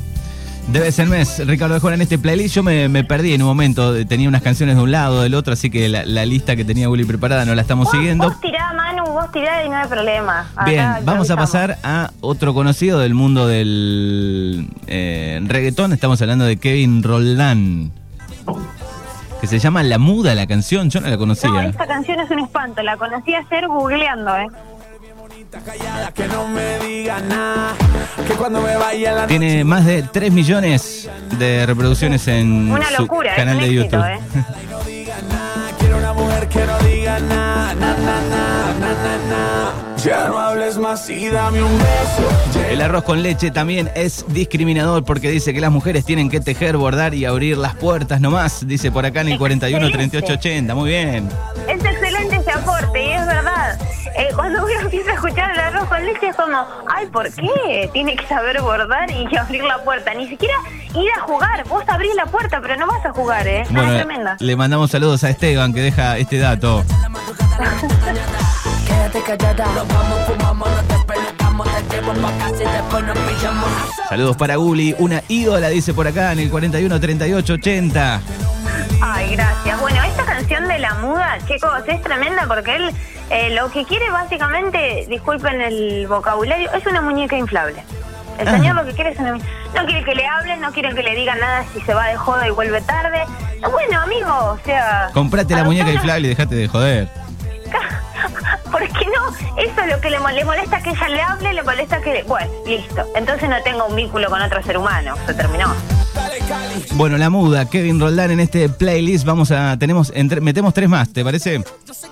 Debe 0.68 0.90
ser 0.92 1.08
mes, 1.08 1.46
Ricardo 1.46 1.74
Arjona 1.74 1.94
en 1.96 2.02
este 2.02 2.18
playlist. 2.18 2.54
Yo 2.54 2.62
me, 2.62 2.88
me 2.88 3.04
perdí 3.04 3.34
en 3.34 3.42
un 3.42 3.48
momento, 3.48 4.06
tenía 4.06 4.28
unas 4.30 4.40
canciones 4.40 4.76
de 4.76 4.82
un 4.82 4.90
lado, 4.92 5.20
del 5.22 5.34
otro, 5.34 5.52
así 5.52 5.68
que 5.70 5.90
la, 5.90 6.06
la 6.06 6.24
lista 6.24 6.56
que 6.56 6.64
tenía 6.64 6.88
Gulli 6.88 7.04
preparada 7.04 7.44
no 7.44 7.54
la 7.54 7.60
estamos 7.60 7.84
Vos, 7.84 7.92
siguiendo. 7.92 8.28
vos 8.28 8.40
tirá, 8.40 8.72
vos 9.14 9.30
tirá 9.32 9.64
y 9.64 9.68
no 9.70 9.76
hay 9.76 9.88
problema. 9.88 10.50
Acá 10.54 10.64
Bien, 10.70 10.92
vamos 11.04 11.30
a 11.30 11.36
pasar 11.36 11.78
a 11.82 12.10
otro 12.20 12.52
conocido 12.52 12.98
del 12.98 13.14
mundo 13.14 13.46
del 13.46 14.68
eh, 14.86 15.40
reggaetón. 15.46 15.92
Estamos 15.92 16.20
hablando 16.20 16.44
de 16.44 16.56
Kevin 16.58 17.02
Roldán. 17.02 17.92
Que 19.40 19.46
se 19.46 19.58
llama 19.58 19.82
La 19.82 19.98
Muda 19.98 20.34
la 20.34 20.46
canción, 20.46 20.90
yo 20.90 21.00
no 21.00 21.06
la 21.06 21.12
No, 21.14 21.18
conocía. 21.18 21.66
esta 21.66 21.86
canción 21.86 22.18
es 22.20 22.30
un 22.30 22.40
espanto, 22.40 22.82
la 22.82 22.96
conocí 22.96 23.34
ayer 23.34 23.66
googleando, 23.68 24.36
¿eh? 24.36 24.46
Tiene 29.28 29.64
más 29.64 29.84
de 29.84 30.02
3 30.02 30.32
millones 30.32 31.08
de 31.38 31.66
reproducciones 31.66 32.26
en 32.28 32.70
Una 32.70 32.90
locura, 32.92 33.36
canal 33.36 33.58
de 33.60 33.64
éxito, 33.66 33.96
YouTube. 33.96 34.04
¿eh? 34.04 34.18
Ya 40.04 40.28
no 40.28 40.38
hables 40.38 40.76
más 40.76 41.08
y 41.08 41.28
dame 41.30 41.62
un 41.62 41.78
beso. 41.78 42.60
El 42.68 42.82
arroz 42.82 43.04
con 43.04 43.22
leche 43.22 43.50
también 43.50 43.90
es 43.94 44.24
discriminador 44.28 45.02
porque 45.04 45.30
dice 45.30 45.54
que 45.54 45.60
las 45.60 45.70
mujeres 45.70 46.04
tienen 46.04 46.28
que 46.28 46.40
tejer, 46.40 46.76
bordar 46.76 47.14
y 47.14 47.24
abrir 47.24 47.56
las 47.56 47.74
puertas 47.74 48.20
nomás, 48.20 48.66
dice 48.66 48.90
por 48.92 49.06
acá 49.06 49.22
en 49.22 49.28
el 49.28 49.38
41 49.38 49.90
38 49.90 50.32
80. 50.34 50.74
Muy 50.74 50.90
bien. 50.90 51.28
Es 51.68 51.82
excelente 51.82 52.36
ese 52.36 52.50
aporte 52.50 53.02
y 53.02 53.12
es 53.12 53.26
verdad. 53.26 53.78
Eh, 54.16 54.28
cuando 54.36 54.62
uno 54.64 54.80
empieza 54.80 55.10
a 55.12 55.14
escuchar 55.14 55.50
el 55.52 55.58
arroz 55.58 55.88
con 55.88 56.04
leche 56.04 56.28
es 56.28 56.36
como, 56.36 56.64
ay, 56.94 57.06
¿por 57.06 57.32
qué? 57.32 57.88
Tiene 57.92 58.14
que 58.14 58.26
saber 58.26 58.60
bordar 58.60 59.10
y 59.10 59.34
abrir 59.38 59.64
la 59.64 59.82
puerta. 59.84 60.12
Ni 60.14 60.28
siquiera 60.28 60.54
ir 60.94 61.08
a 61.16 61.20
jugar. 61.22 61.64
Vos 61.68 61.82
abrís 61.88 62.14
la 62.14 62.26
puerta, 62.26 62.60
pero 62.60 62.76
no 62.76 62.86
vas 62.86 63.04
a 63.06 63.10
jugar, 63.12 63.48
¿eh? 63.48 63.64
No, 63.70 63.80
Bueno, 63.80 63.92
es 63.96 64.04
tremenda. 64.04 64.36
le 64.38 64.54
mandamos 64.56 64.90
saludos 64.90 65.24
a 65.24 65.30
Esteban 65.30 65.72
que 65.72 65.80
deja 65.80 66.18
este 66.18 66.38
dato. 66.38 66.84
Quédate 68.86 69.22
callada. 69.22 69.66
Nos 69.74 69.88
vamos, 69.88 70.18
fumamos, 70.26 70.68
nos 70.70 70.88
despelucamos, 70.88 71.68
te 71.88 71.96
llevo 71.96 72.12
pa' 72.14 72.32
casa 72.38 72.62
y 72.62 72.66
después 72.72 73.04
nos 73.04 73.18
pillamos. 73.18 73.68
Saludos 74.08 74.36
para 74.36 74.56
Guli, 74.56 74.94
una 74.98 75.22
ídola 75.28 75.68
dice 75.68 75.94
por 75.94 76.06
acá 76.08 76.32
en 76.32 76.40
el 76.40 76.50
41 76.50 77.00
38 77.00 77.52
80. 77.52 78.20
Ay, 79.00 79.36
gracias. 79.36 79.80
Bueno, 79.80 80.02
esta 80.02 80.24
canción 80.24 80.66
de 80.66 80.78
la 80.80 80.94
muda, 80.94 81.38
chicos, 81.46 81.70
es 81.86 82.02
tremenda 82.02 82.46
porque 82.48 82.74
él 82.76 82.90
eh, 83.30 83.50
lo 83.50 83.70
que 83.70 83.84
quiere 83.84 84.10
básicamente, 84.10 85.06
disculpen 85.08 85.60
el 85.60 86.06
vocabulario, 86.08 86.72
es 86.72 86.84
una 86.86 87.00
muñeca 87.02 87.36
inflable. 87.36 87.82
El 88.38 88.48
Ah. 88.48 88.50
señor 88.52 88.74
lo 88.74 88.84
que 88.84 88.92
quiere 88.94 89.10
es 89.10 89.18
una 89.20 89.32
No 89.32 89.84
quiere 89.86 90.04
que 90.04 90.14
le 90.14 90.26
hablen, 90.26 90.60
no 90.60 90.72
quiere 90.72 90.92
que 90.94 91.02
le 91.04 91.14
digan 91.14 91.38
nada 91.38 91.64
si 91.72 91.80
se 91.82 91.94
va 91.94 92.06
de 92.08 92.16
joda 92.16 92.48
y 92.48 92.50
vuelve 92.50 92.80
tarde. 92.80 93.24
Bueno, 93.70 94.00
amigo, 94.00 94.28
o 94.28 94.58
sea... 94.64 95.08
Comprate 95.14 95.54
la 95.54 95.64
muñeca 95.64 95.90
inflable 95.92 96.26
y 96.26 96.30
dejate 96.30 96.54
de 96.56 96.68
joder. 96.68 97.08
¿Por 98.70 98.80
qué 98.88 99.06
no? 99.06 99.28
Eso 99.62 99.80
es 99.82 99.92
lo 99.92 100.00
que 100.00 100.10
le, 100.10 100.18
mol- 100.18 100.34
le 100.34 100.44
molesta 100.44 100.80
que 100.82 100.90
ella 100.90 101.08
le 101.08 101.20
hable, 101.20 101.52
le 101.52 101.62
molesta 101.62 102.00
que... 102.00 102.22
Bueno, 102.26 102.50
listo. 102.66 103.02
Entonces 103.14 103.48
no 103.48 103.56
tenga 103.62 103.84
un 103.84 103.94
vínculo 103.96 104.28
con 104.30 104.40
otro 104.42 104.62
ser 104.62 104.76
humano. 104.78 105.14
Se 105.26 105.34
terminó. 105.34 105.72
Bueno, 106.94 107.16
la 107.18 107.30
muda, 107.30 107.68
Kevin 107.68 108.00
Roldán 108.00 108.30
en 108.30 108.40
este 108.40 108.68
playlist. 108.68 109.24
Vamos 109.24 109.50
a. 109.50 109.76
tenemos 109.78 110.12
entre- 110.14 110.40
Metemos 110.40 110.72
tres 110.74 110.88
más, 110.88 111.12
¿te 111.12 111.24
parece? 111.24 111.62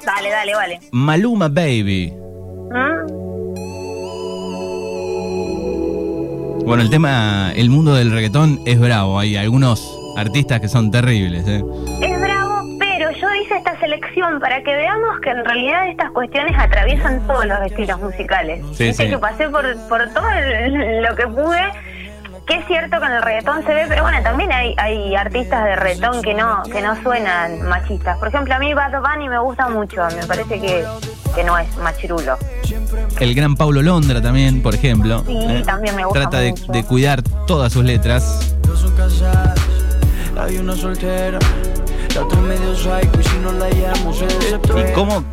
Dale, 0.05 0.31
dale, 0.31 0.55
vale. 0.55 0.81
Maluma 0.93 1.49
Baby. 1.49 2.13
¿Mm? 2.13 3.23
Bueno, 6.65 6.83
el 6.85 6.91
tema, 6.91 7.53
el 7.55 7.71
mundo 7.71 7.95
del 7.95 8.11
reggaetón 8.13 8.61
es 8.67 8.79
bravo. 8.79 9.19
Hay 9.19 9.37
algunos 9.37 9.85
artistas 10.17 10.61
que 10.61 10.69
son 10.69 10.91
terribles, 10.91 11.45
¿eh? 11.47 11.63
Es 12.01 12.21
bravo, 12.21 12.32
selección 13.83 14.39
para 14.41 14.63
que 14.63 14.75
veamos 14.75 15.19
que 15.21 15.31
en 15.31 15.45
realidad 15.45 15.89
estas 15.89 16.11
cuestiones 16.13 16.55
atraviesan 16.59 17.27
todos 17.27 17.45
los 17.47 17.61
estilos 17.67 18.01
musicales. 18.01 18.65
Sí, 18.75 18.95
sí. 18.95 19.11
que 19.11 19.19
pasé 19.19 19.49
por, 19.49 19.65
por 19.89 20.09
todo 20.15 20.29
el- 20.31 21.03
lo 21.03 21.15
que 21.17 21.27
pude, 21.27 21.61
que 22.47 22.55
es 22.59 22.67
cierto 22.67 22.99
que 23.01 23.07
en 23.07 23.13
el 23.13 23.23
reggaetón 23.23 23.65
se 23.67 23.75
ve, 23.75 23.85
pero 23.89 24.03
bueno, 24.03 24.23
también 24.23 24.53
hay, 24.53 24.75
hay 24.79 25.15
artistas 25.17 25.65
de 25.65 25.77
reggaetón 25.77 26.23
que 26.23 26.35
no, 26.35 26.63
que 26.65 26.81
no 26.81 27.01
suenan 27.03 27.63
machistas. 27.69 28.19
Por 28.19 28.29
ejemplo, 28.29 28.55
a 28.55 28.59
mí 28.59 28.73
Bad 28.73 28.93
Bunny 29.01 29.29
me 29.29 29.39
gusta 29.41 29.69
mucho, 29.69 30.03
me 30.17 30.27
parece 30.27 30.61
que, 30.61 30.85
que 31.35 31.45
no 31.45 31.59
es 31.59 31.77
machirulo. 31.79 32.37
El 33.21 33.35
gran 33.35 33.57
Paulo 33.57 33.83
Londra 33.83 34.21
también, 34.23 34.63
por 34.63 34.75
ejemplo. 34.75 35.25
¿eh? 35.29 35.57
Sí, 35.59 35.63
también 35.65 35.95
me 35.97 36.05
gusta 36.05 36.21
Trata 36.23 36.39
de, 36.39 36.51
mucho. 36.51 36.73
de 36.73 36.85
cuidar 36.85 37.23
todas 37.47 37.73
sus 37.73 37.85
letras. 37.85 38.57
Hay 40.39 40.57
una 40.59 40.75
soltera. 40.75 41.39
Y. 42.13 42.19
¿Y 44.79 44.93
cómo 44.93 45.25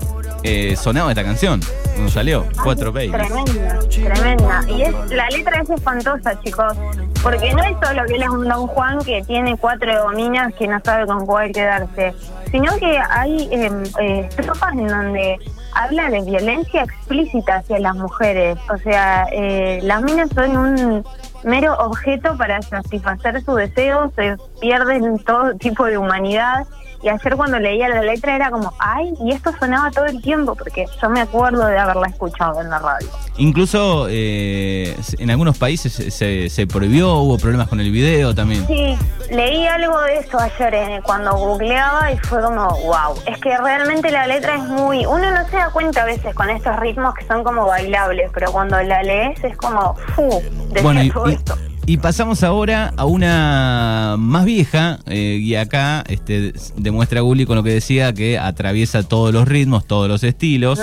eh, 0.44 0.76
sonaba 0.78 1.12
esta 1.12 1.24
canción? 1.24 1.60
Cuando 1.94 2.10
salió, 2.10 2.46
Cuatro 2.64 2.94
Babies. 2.94 3.12
Tremenda, 3.12 3.80
tremenda. 3.90 4.62
Y 4.70 4.84
es 4.84 4.94
la 5.10 5.28
letra 5.28 5.62
es 5.62 5.70
espantosa, 5.70 6.40
chicos. 6.42 6.74
Porque 7.22 7.54
no 7.54 7.64
es 7.64 7.76
solo 7.84 8.06
que 8.06 8.16
él 8.16 8.24
es 8.24 8.30
un 8.30 8.48
Don 8.48 8.68
Juan 8.68 9.00
que 9.04 9.22
tiene 9.24 9.58
cuatro 9.58 10.10
minas 10.16 10.54
que 10.54 10.68
no 10.68 10.80
sabe 10.84 11.06
con 11.06 11.26
cuál 11.26 11.52
quedarse, 11.52 12.14
sino 12.52 12.76
que 12.78 13.00
hay 13.10 13.50
eh, 13.52 13.84
eh, 14.00 14.28
estrofas 14.30 14.74
en 14.74 14.88
donde 14.88 15.38
habla 15.74 16.10
de 16.10 16.22
violencia 16.22 16.84
explícita 16.84 17.58
hacia 17.58 17.80
las 17.80 17.96
mujeres. 17.96 18.58
O 18.74 18.78
sea, 18.78 19.28
eh, 19.32 19.80
las 19.84 20.02
minas 20.02 20.30
son 20.34 20.58
un 20.58 21.06
mero 21.44 21.76
objeto 21.80 22.36
para 22.38 22.62
satisfacer 22.62 23.44
su 23.44 23.56
deseo, 23.56 24.12
se 24.16 24.38
pierden 24.60 25.20
todo 25.20 25.56
tipo 25.56 25.86
de 25.86 25.98
humanidad. 25.98 26.66
Y 27.02 27.10
ayer 27.10 27.36
cuando 27.36 27.60
leía 27.60 27.88
la 27.90 28.02
letra 28.02 28.36
era 28.36 28.52
como, 28.52 28.74
ay, 28.80 29.14
y 29.24 29.32
esto 29.32 29.52
sonaba 29.60 29.90
todo 29.92 30.06
el 30.06 30.22
tiempo, 30.22 30.56
porque 30.56 30.86
yo 31.02 31.10
me 31.10 31.22
acuerdo 31.22 31.66
de 31.66 31.78
haberla 31.78 32.08
escuchado 32.08 32.60
en 32.62 32.70
la 32.70 32.80
radio. 32.80 33.08
Incluso 33.38 34.08
eh, 34.10 34.96
en 35.18 35.30
algunos 35.32 35.58
países 35.58 35.94
se- 35.94 36.50
se, 36.50 36.68
prohibió, 36.68 37.14
hubo 37.20 37.38
problemas 37.38 37.68
con 37.70 37.80
el 37.80 37.92
video 37.92 38.36
también. 38.36 38.68
Sí, 38.68 38.98
leí 39.32 39.66
algo 39.66 40.00
de 40.02 40.18
eso 40.18 40.38
ayer 40.40 40.74
eh, 40.74 41.00
cuando 41.04 41.36
googleaba 41.38 42.12
y 42.12 42.18
fue 42.18 42.42
como, 42.42 42.68
wow. 42.82 43.16
Es 43.26 43.38
que 43.40 43.58
realmente 43.58 44.12
la 44.12 44.28
letra 44.28 44.56
es 44.56 44.64
muy. 44.64 45.06
Uno 45.06 45.32
no 45.32 45.48
se 45.50 45.56
da 45.56 45.70
cuenta 45.72 46.02
a 46.04 46.06
veces 46.06 46.36
con 46.36 46.50
estos 46.50 46.76
ritmos 46.80 47.14
que 47.14 47.26
son 47.26 47.44
como 47.44 47.66
bailables, 47.66 48.30
pero 48.34 48.52
cuando 48.52 48.82
la 48.84 49.04
lees 49.04 49.42
es 49.44 49.56
como, 49.58 49.96
¡fu! 50.16 50.42
Decía 50.70 50.82
Bueno, 50.84 51.04
y, 51.04 51.10
todo 51.12 51.30
y- 51.30 51.34
esto. 51.34 51.56
Y 51.90 51.98
pasamos 51.98 52.44
ahora 52.44 52.94
a 52.98 53.06
una 53.06 54.16
más 54.20 54.46
vieja, 54.46 55.00
eh, 55.08 55.40
y 55.42 55.56
acá 55.56 56.04
este, 56.08 56.54
demuestra 56.76 57.22
Gulli 57.22 57.48
con 57.48 57.56
lo 57.56 57.64
que 57.64 57.72
decía 57.72 58.14
que 58.14 58.38
atraviesa 58.38 59.02
todos 59.02 59.34
los 59.34 59.48
ritmos, 59.48 59.88
todos 59.88 60.08
los 60.08 60.24
estilos, 60.24 60.80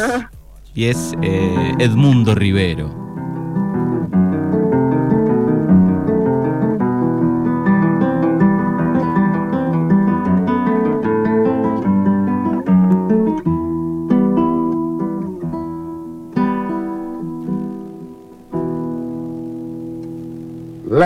y 0.74 0.86
es 0.86 1.14
eh, 1.22 1.74
Edmundo 1.78 2.34
Rivero. 2.34 3.05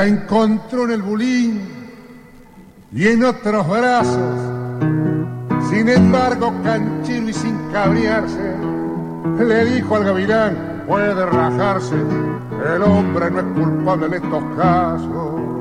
La 0.01 0.07
encontró 0.07 0.85
en 0.85 0.93
el 0.93 1.03
bulín 1.03 1.61
y 2.91 3.07
en 3.07 3.23
otros 3.23 3.69
brazos. 3.69 4.41
Sin 5.69 5.91
embargo, 5.91 6.55
canchero 6.65 7.29
y 7.29 7.35
sin 7.35 7.55
cabrearse, 7.71 8.57
le 9.47 9.65
dijo 9.67 9.97
al 9.97 10.05
gavilán, 10.05 10.85
puede 10.89 11.27
rajarse, 11.27 11.97
el 12.75 12.83
hombre 12.83 13.31
no 13.31 13.41
es 13.41 13.47
culpable 13.53 14.07
en 14.07 14.15
estos 14.15 14.43
casos. 14.57 15.60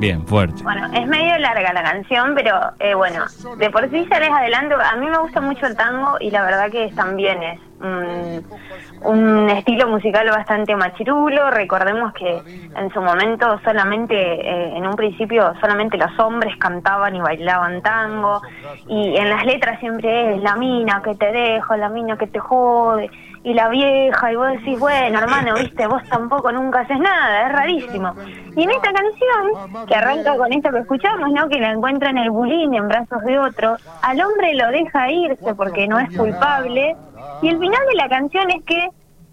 Bien, 0.00 0.26
fuerte. 0.26 0.62
Bueno, 0.62 0.86
es 0.94 1.06
medio 1.06 1.36
larga 1.36 1.74
la 1.74 1.82
canción, 1.82 2.34
pero 2.34 2.58
eh, 2.78 2.94
bueno, 2.94 3.26
de 3.58 3.68
por 3.68 3.90
sí 3.90 4.08
ya 4.10 4.18
les 4.18 4.30
adelanto, 4.30 4.76
a 4.76 4.96
mí 4.96 5.06
me 5.06 5.18
gusta 5.18 5.42
mucho 5.42 5.66
el 5.66 5.76
tango 5.76 6.16
y 6.18 6.30
la 6.30 6.42
verdad 6.42 6.70
que 6.70 6.90
también 6.96 7.42
es 7.42 7.60
mm, 7.80 9.06
un 9.06 9.50
estilo 9.50 9.88
musical 9.88 10.26
bastante 10.30 10.74
machirulo. 10.74 11.50
Recordemos 11.50 12.14
que 12.14 12.40
en 12.76 12.90
su 12.94 13.02
momento 13.02 13.60
solamente, 13.62 14.14
eh, 14.16 14.74
en 14.74 14.86
un 14.86 14.96
principio, 14.96 15.52
solamente 15.60 15.98
los 15.98 16.18
hombres 16.18 16.56
cantaban 16.56 17.14
y 17.14 17.20
bailaban 17.20 17.82
tango 17.82 18.40
y 18.88 19.18
en 19.18 19.28
las 19.28 19.44
letras 19.44 19.80
siempre 19.80 20.34
es 20.34 20.42
la 20.42 20.56
mina 20.56 21.02
que 21.04 21.14
te 21.14 21.30
dejo, 21.30 21.76
la 21.76 21.90
mina 21.90 22.16
que 22.16 22.26
te 22.26 22.38
jode 22.38 23.10
y 23.42 23.54
la 23.54 23.68
vieja 23.68 24.32
y 24.32 24.36
vos 24.36 24.48
decís, 24.52 24.78
bueno, 24.78 25.18
hermano, 25.18 25.54
viste, 25.54 25.86
vos 25.86 26.02
tampoco 26.08 26.52
nunca 26.52 26.80
haces 26.80 26.98
nada, 26.98 27.46
es 27.46 27.52
rarísimo. 27.52 28.14
Y 28.54 28.62
en 28.62 28.70
esta 28.70 28.92
canción, 28.92 29.86
que 29.86 29.94
arranca 29.94 30.36
con 30.36 30.52
esto 30.52 30.70
que 30.70 30.78
escuchamos, 30.80 31.30
¿no? 31.32 31.48
Que 31.48 31.58
la 31.58 31.72
encuentra 31.72 32.10
en 32.10 32.18
el 32.18 32.30
bulín 32.30 32.74
en 32.74 32.88
brazos 32.88 33.22
de 33.24 33.38
otro, 33.38 33.76
al 34.02 34.20
hombre 34.20 34.54
lo 34.54 34.68
deja 34.68 35.10
irse 35.10 35.54
porque 35.54 35.88
no 35.88 35.98
es 35.98 36.14
culpable, 36.16 36.96
y 37.42 37.48
el 37.48 37.58
final 37.58 37.80
de 37.88 37.94
la 37.96 38.08
canción 38.08 38.50
es 38.50 38.62
que 38.64 38.88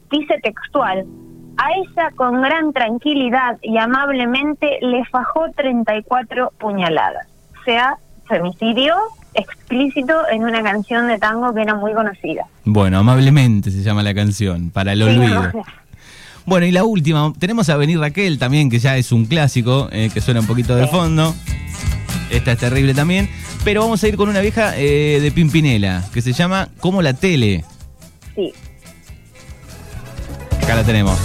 dice 0.09 0.39
textual, 0.41 1.05
a 1.57 1.71
ella 1.73 2.11
con 2.15 2.41
gran 2.41 2.71
tranquilidad 2.71 3.57
y 3.61 3.77
amablemente 3.77 4.77
le 4.81 5.03
fajó 5.05 5.49
34 5.55 6.51
puñaladas. 6.59 7.27
O 7.59 7.63
sea, 7.63 7.97
femicidio 8.27 8.95
explícito 9.37 10.13
en 10.31 10.43
una 10.43 10.61
canción 10.63 11.07
de 11.07 11.17
tango 11.17 11.53
que 11.53 11.61
era 11.61 11.75
muy 11.75 11.93
conocida. 11.93 12.45
Bueno, 12.65 12.99
amablemente 12.99 13.71
se 13.71 13.81
llama 13.83 14.03
la 14.03 14.13
canción, 14.13 14.69
para 14.71 14.93
el 14.93 14.99
Sí, 15.03 15.05
olvido. 15.09 15.43
no, 15.53 15.63
Bueno, 16.45 16.65
y 16.65 16.71
la 16.71 16.83
última, 16.83 17.33
tenemos 17.39 17.69
a 17.69 17.77
Venir 17.77 17.99
Raquel 17.99 18.39
también, 18.39 18.69
que 18.69 18.79
ya 18.79 18.97
es 18.97 19.11
un 19.11 19.25
clásico, 19.25 19.89
eh, 19.91 20.09
que 20.13 20.21
suena 20.21 20.39
un 20.41 20.47
poquito 20.47 20.75
de 20.75 20.87
fondo. 20.87 21.33
Esta 22.29 22.51
es 22.53 22.57
terrible 22.57 22.93
también. 22.93 23.29
Pero 23.63 23.81
vamos 23.81 24.01
a 24.03 24.07
ir 24.07 24.15
con 24.17 24.29
una 24.29 24.39
vieja 24.41 24.73
eh, 24.77 25.19
de 25.21 25.31
Pimpinela, 25.31 26.03
que 26.13 26.21
se 26.21 26.31
llama 26.33 26.69
Como 26.79 27.01
la 27.01 27.13
Tele. 27.13 27.65
Sí. 28.35 28.53
Acá 30.63 30.75
la 30.75 30.83
tenemos. 30.83 31.17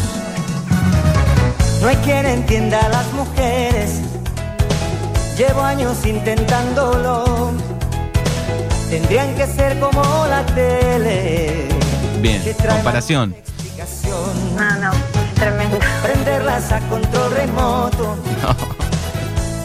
No 1.80 1.88
hay 1.88 1.96
quien 1.96 2.26
entienda 2.26 2.80
a 2.80 2.88
las 2.88 3.12
mujeres. 3.12 4.00
Llevo 5.36 5.60
años 5.62 6.04
intentándolo. 6.06 7.52
Tendrían 8.92 9.34
que 9.36 9.46
ser 9.46 9.80
como 9.80 10.02
la 10.26 10.44
tele. 10.54 11.66
Bien, 12.20 12.42
comparación. 12.68 13.34
No, 14.54 14.76
no, 14.80 14.92
es 14.92 15.34
tremendo. 15.34 15.78
Prenderlas 16.02 16.70
a 16.72 16.78
control 16.90 17.32
remoto, 17.32 18.18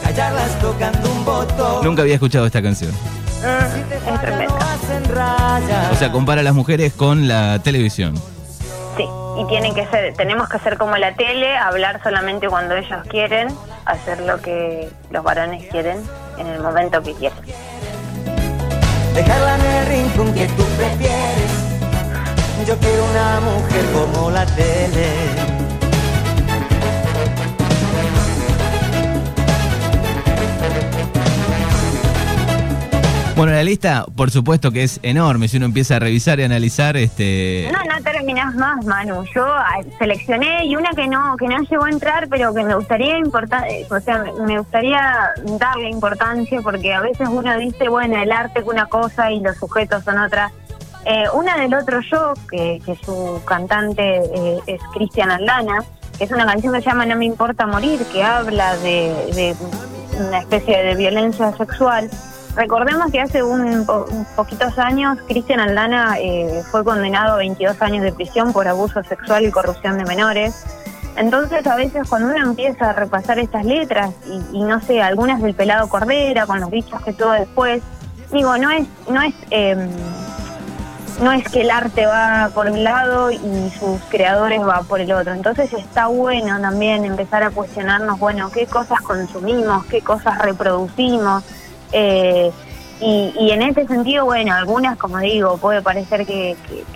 callarlas 0.02 0.58
tocando 0.62 1.12
un 1.12 1.26
botón. 1.26 1.84
Nunca 1.84 2.04
había 2.04 2.14
escuchado 2.14 2.46
esta 2.46 2.62
canción. 2.62 2.94
Mm, 3.42 4.14
es 4.14 4.22
tremendo. 4.22 4.56
O 5.92 5.96
sea, 5.98 6.10
compara 6.10 6.40
a 6.40 6.44
las 6.46 6.54
mujeres 6.54 6.94
con 6.94 7.28
la 7.28 7.60
televisión. 7.62 8.16
Sí, 8.96 9.04
y 9.42 9.48
tienen 9.48 9.76
que 9.76 9.86
ser, 9.88 10.14
tenemos 10.14 10.48
que 10.48 10.58
ser 10.60 10.78
como 10.78 10.96
la 10.96 11.16
tele, 11.16 11.58
hablar 11.58 12.02
solamente 12.02 12.48
cuando 12.48 12.78
ellos 12.78 13.06
quieren, 13.10 13.50
hacer 13.84 14.22
lo 14.22 14.40
que 14.42 14.88
los 15.12 15.22
varones 15.22 15.68
quieren 15.70 16.02
en 16.38 16.48
el 16.48 16.62
momento 16.62 17.04
que 17.04 17.14
quieren. 17.14 17.38
Dejarla 19.18 19.56
en 19.56 19.66
el 19.66 19.86
rincón 19.88 20.32
que 20.32 20.46
tú 20.46 20.64
prefieres. 20.78 21.52
Yo 22.68 22.78
quiero 22.78 23.04
una 23.04 23.40
mujer 23.40 23.86
como 23.92 24.30
la 24.30 24.46
tele. 24.46 25.77
Bueno, 33.38 33.52
la 33.54 33.64
lista, 33.64 34.04
por 34.16 34.32
supuesto 34.32 34.72
que 34.72 34.82
es 34.82 35.00
enorme. 35.04 35.48
Si 35.48 35.58
uno 35.58 35.68
empieza 35.68 35.98
a 35.98 36.00
revisar 36.00 36.40
y 36.40 36.44
analizar, 36.44 36.98
este. 36.98 37.70
No, 37.72 37.78
no 37.84 38.02
terminás 38.04 38.56
más, 38.56 38.84
Manu. 38.84 39.24
Yo 39.36 39.46
ah, 39.46 39.78
seleccioné 40.00 40.66
y 40.66 40.76
una 40.76 40.90
que 40.90 41.08
no 41.08 41.38
que 41.38 41.48
no 41.48 41.60
llegó 41.60 41.86
a 41.86 41.90
entrar, 41.92 42.28
pero 42.30 42.52
que 42.52 42.64
me 42.64 42.74
gustaría 42.74 43.20
importar, 43.20 43.64
o 43.92 44.00
sea, 44.00 44.24
me- 44.44 44.58
gustaría 44.58 45.30
darle 45.60 45.88
importancia 45.92 46.60
porque 46.64 46.96
a 46.96 47.02
veces 47.02 47.30
uno 47.30 47.56
dice, 47.60 47.90
bueno, 47.90 48.20
el 48.20 48.32
arte 48.32 48.62
es 48.62 48.66
una 48.66 48.88
cosa 48.88 49.32
y 49.32 49.40
los 49.40 49.56
sujetos 49.56 50.04
son 50.04 50.18
otra. 50.18 50.52
Eh, 51.06 51.26
una 51.32 51.58
del 51.58 51.76
otro 51.76 52.00
yo, 52.12 52.34
que, 52.50 52.82
su 53.06 53.40
cantante 53.46 54.18
eh, 54.18 54.60
es 54.66 54.82
Cristian 54.96 55.30
Aldana, 55.30 55.84
que 56.18 56.24
es 56.24 56.32
una 56.32 56.48
canción 56.48 56.74
que 56.74 56.82
se 56.82 56.90
llama 56.90 57.06
No 57.06 57.16
me 57.16 57.26
importa 57.26 57.68
morir, 57.68 58.00
que 58.12 58.24
habla 58.24 58.76
de 58.78 59.56
una 60.28 60.40
especie 60.40 60.82
de 60.82 60.96
violencia 60.96 61.56
sexual. 61.56 62.10
Recordemos 62.58 63.12
que 63.12 63.22
hace 63.22 63.44
un, 63.44 63.86
po- 63.86 64.08
poquitos 64.36 64.78
años 64.80 65.20
Cristian 65.28 65.60
Aldana 65.60 66.18
eh, 66.20 66.64
fue 66.72 66.84
condenado 66.84 67.34
a 67.34 67.38
22 67.38 67.80
años 67.84 68.04
de 68.04 68.12
prisión 68.12 68.52
por 68.52 68.68
abuso 68.68 69.04
sexual 69.04 69.46
y 69.46 69.52
corrupción 69.52 69.98
de 70.00 70.06
menores. 70.06 70.66
Entonces 71.16 71.66
a 71.68 71.76
veces 71.76 72.08
cuando 72.10 72.30
uno 72.30 72.44
empieza 72.50 72.90
a 72.90 72.94
repasar 72.94 73.38
estas 73.40 73.64
letras 73.64 74.12
y, 74.26 74.58
y 74.58 74.64
no 74.64 74.82
sé, 74.82 75.02
algunas 75.04 75.42
del 75.42 75.54
pelado 75.54 75.88
Cordera 75.88 76.46
con 76.48 76.60
los 76.60 76.70
bichos 76.72 77.00
que 77.04 77.14
tuvo 77.14 77.32
después, 77.32 77.82
digo, 78.32 78.58
no 78.58 78.72
es, 78.72 78.88
no 79.08 79.22
es 79.22 79.34
em, 79.52 79.88
no 81.22 81.32
es 81.32 81.48
que 81.50 81.62
el 81.62 81.72
arte 81.72 82.06
va 82.06 82.50
por 82.54 82.68
un 82.68 82.84
lado 82.84 83.32
y 83.32 83.72
sus 83.80 84.00
creadores 84.10 84.62
va 84.62 84.82
por 84.82 85.00
el 85.00 85.12
otro. 85.12 85.34
Entonces 85.34 85.74
está 85.74 86.08
bueno 86.08 86.60
también 86.60 87.06
empezar 87.06 87.42
a 87.44 87.50
cuestionarnos, 87.52 88.20
bueno, 88.20 88.52
qué 88.52 88.66
cosas 88.68 89.02
consumimos, 89.02 89.86
qué 89.86 90.02
cosas 90.02 90.38
reproducimos. 90.40 91.44
Eh, 91.92 92.52
y, 93.00 93.34
y 93.40 93.52
en 93.52 93.62
ese 93.62 93.86
sentido, 93.88 94.26
bueno, 94.26 94.54
algunas, 94.54 94.98
como 94.98 95.20
digo, 95.20 95.58
puede 95.58 95.82
parecer 95.82 96.26
que, 96.26 96.56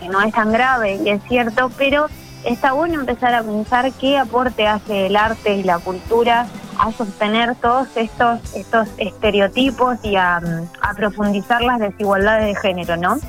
no 0.09 0.21
es 0.21 0.33
tan 0.33 0.51
grave, 0.51 0.99
y 1.03 1.09
es 1.09 1.21
cierto, 1.27 1.71
pero 1.77 2.07
está 2.43 2.73
bueno 2.73 2.99
empezar 2.99 3.33
a 3.33 3.43
pensar 3.43 3.91
qué 3.93 4.17
aporte 4.17 4.67
hace 4.67 5.07
el 5.07 5.15
arte 5.15 5.55
y 5.55 5.63
la 5.63 5.79
cultura 5.79 6.47
a 6.79 6.91
sostener 6.91 7.55
todos 7.55 7.87
estos, 7.95 8.39
estos 8.55 8.87
estereotipos 8.97 9.97
y 10.03 10.15
a, 10.15 10.37
a 10.37 10.93
profundizar 10.95 11.61
las 11.61 11.79
desigualdades 11.79 12.55
de 12.55 12.61
género, 12.61 12.97
¿no? 12.97 13.19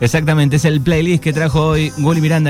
Exactamente, 0.00 0.56
es 0.56 0.64
el 0.64 0.80
playlist 0.80 1.22
que 1.22 1.32
trajo 1.32 1.68
hoy 1.68 1.92
Gulli 1.98 2.20
Miranda. 2.20 2.42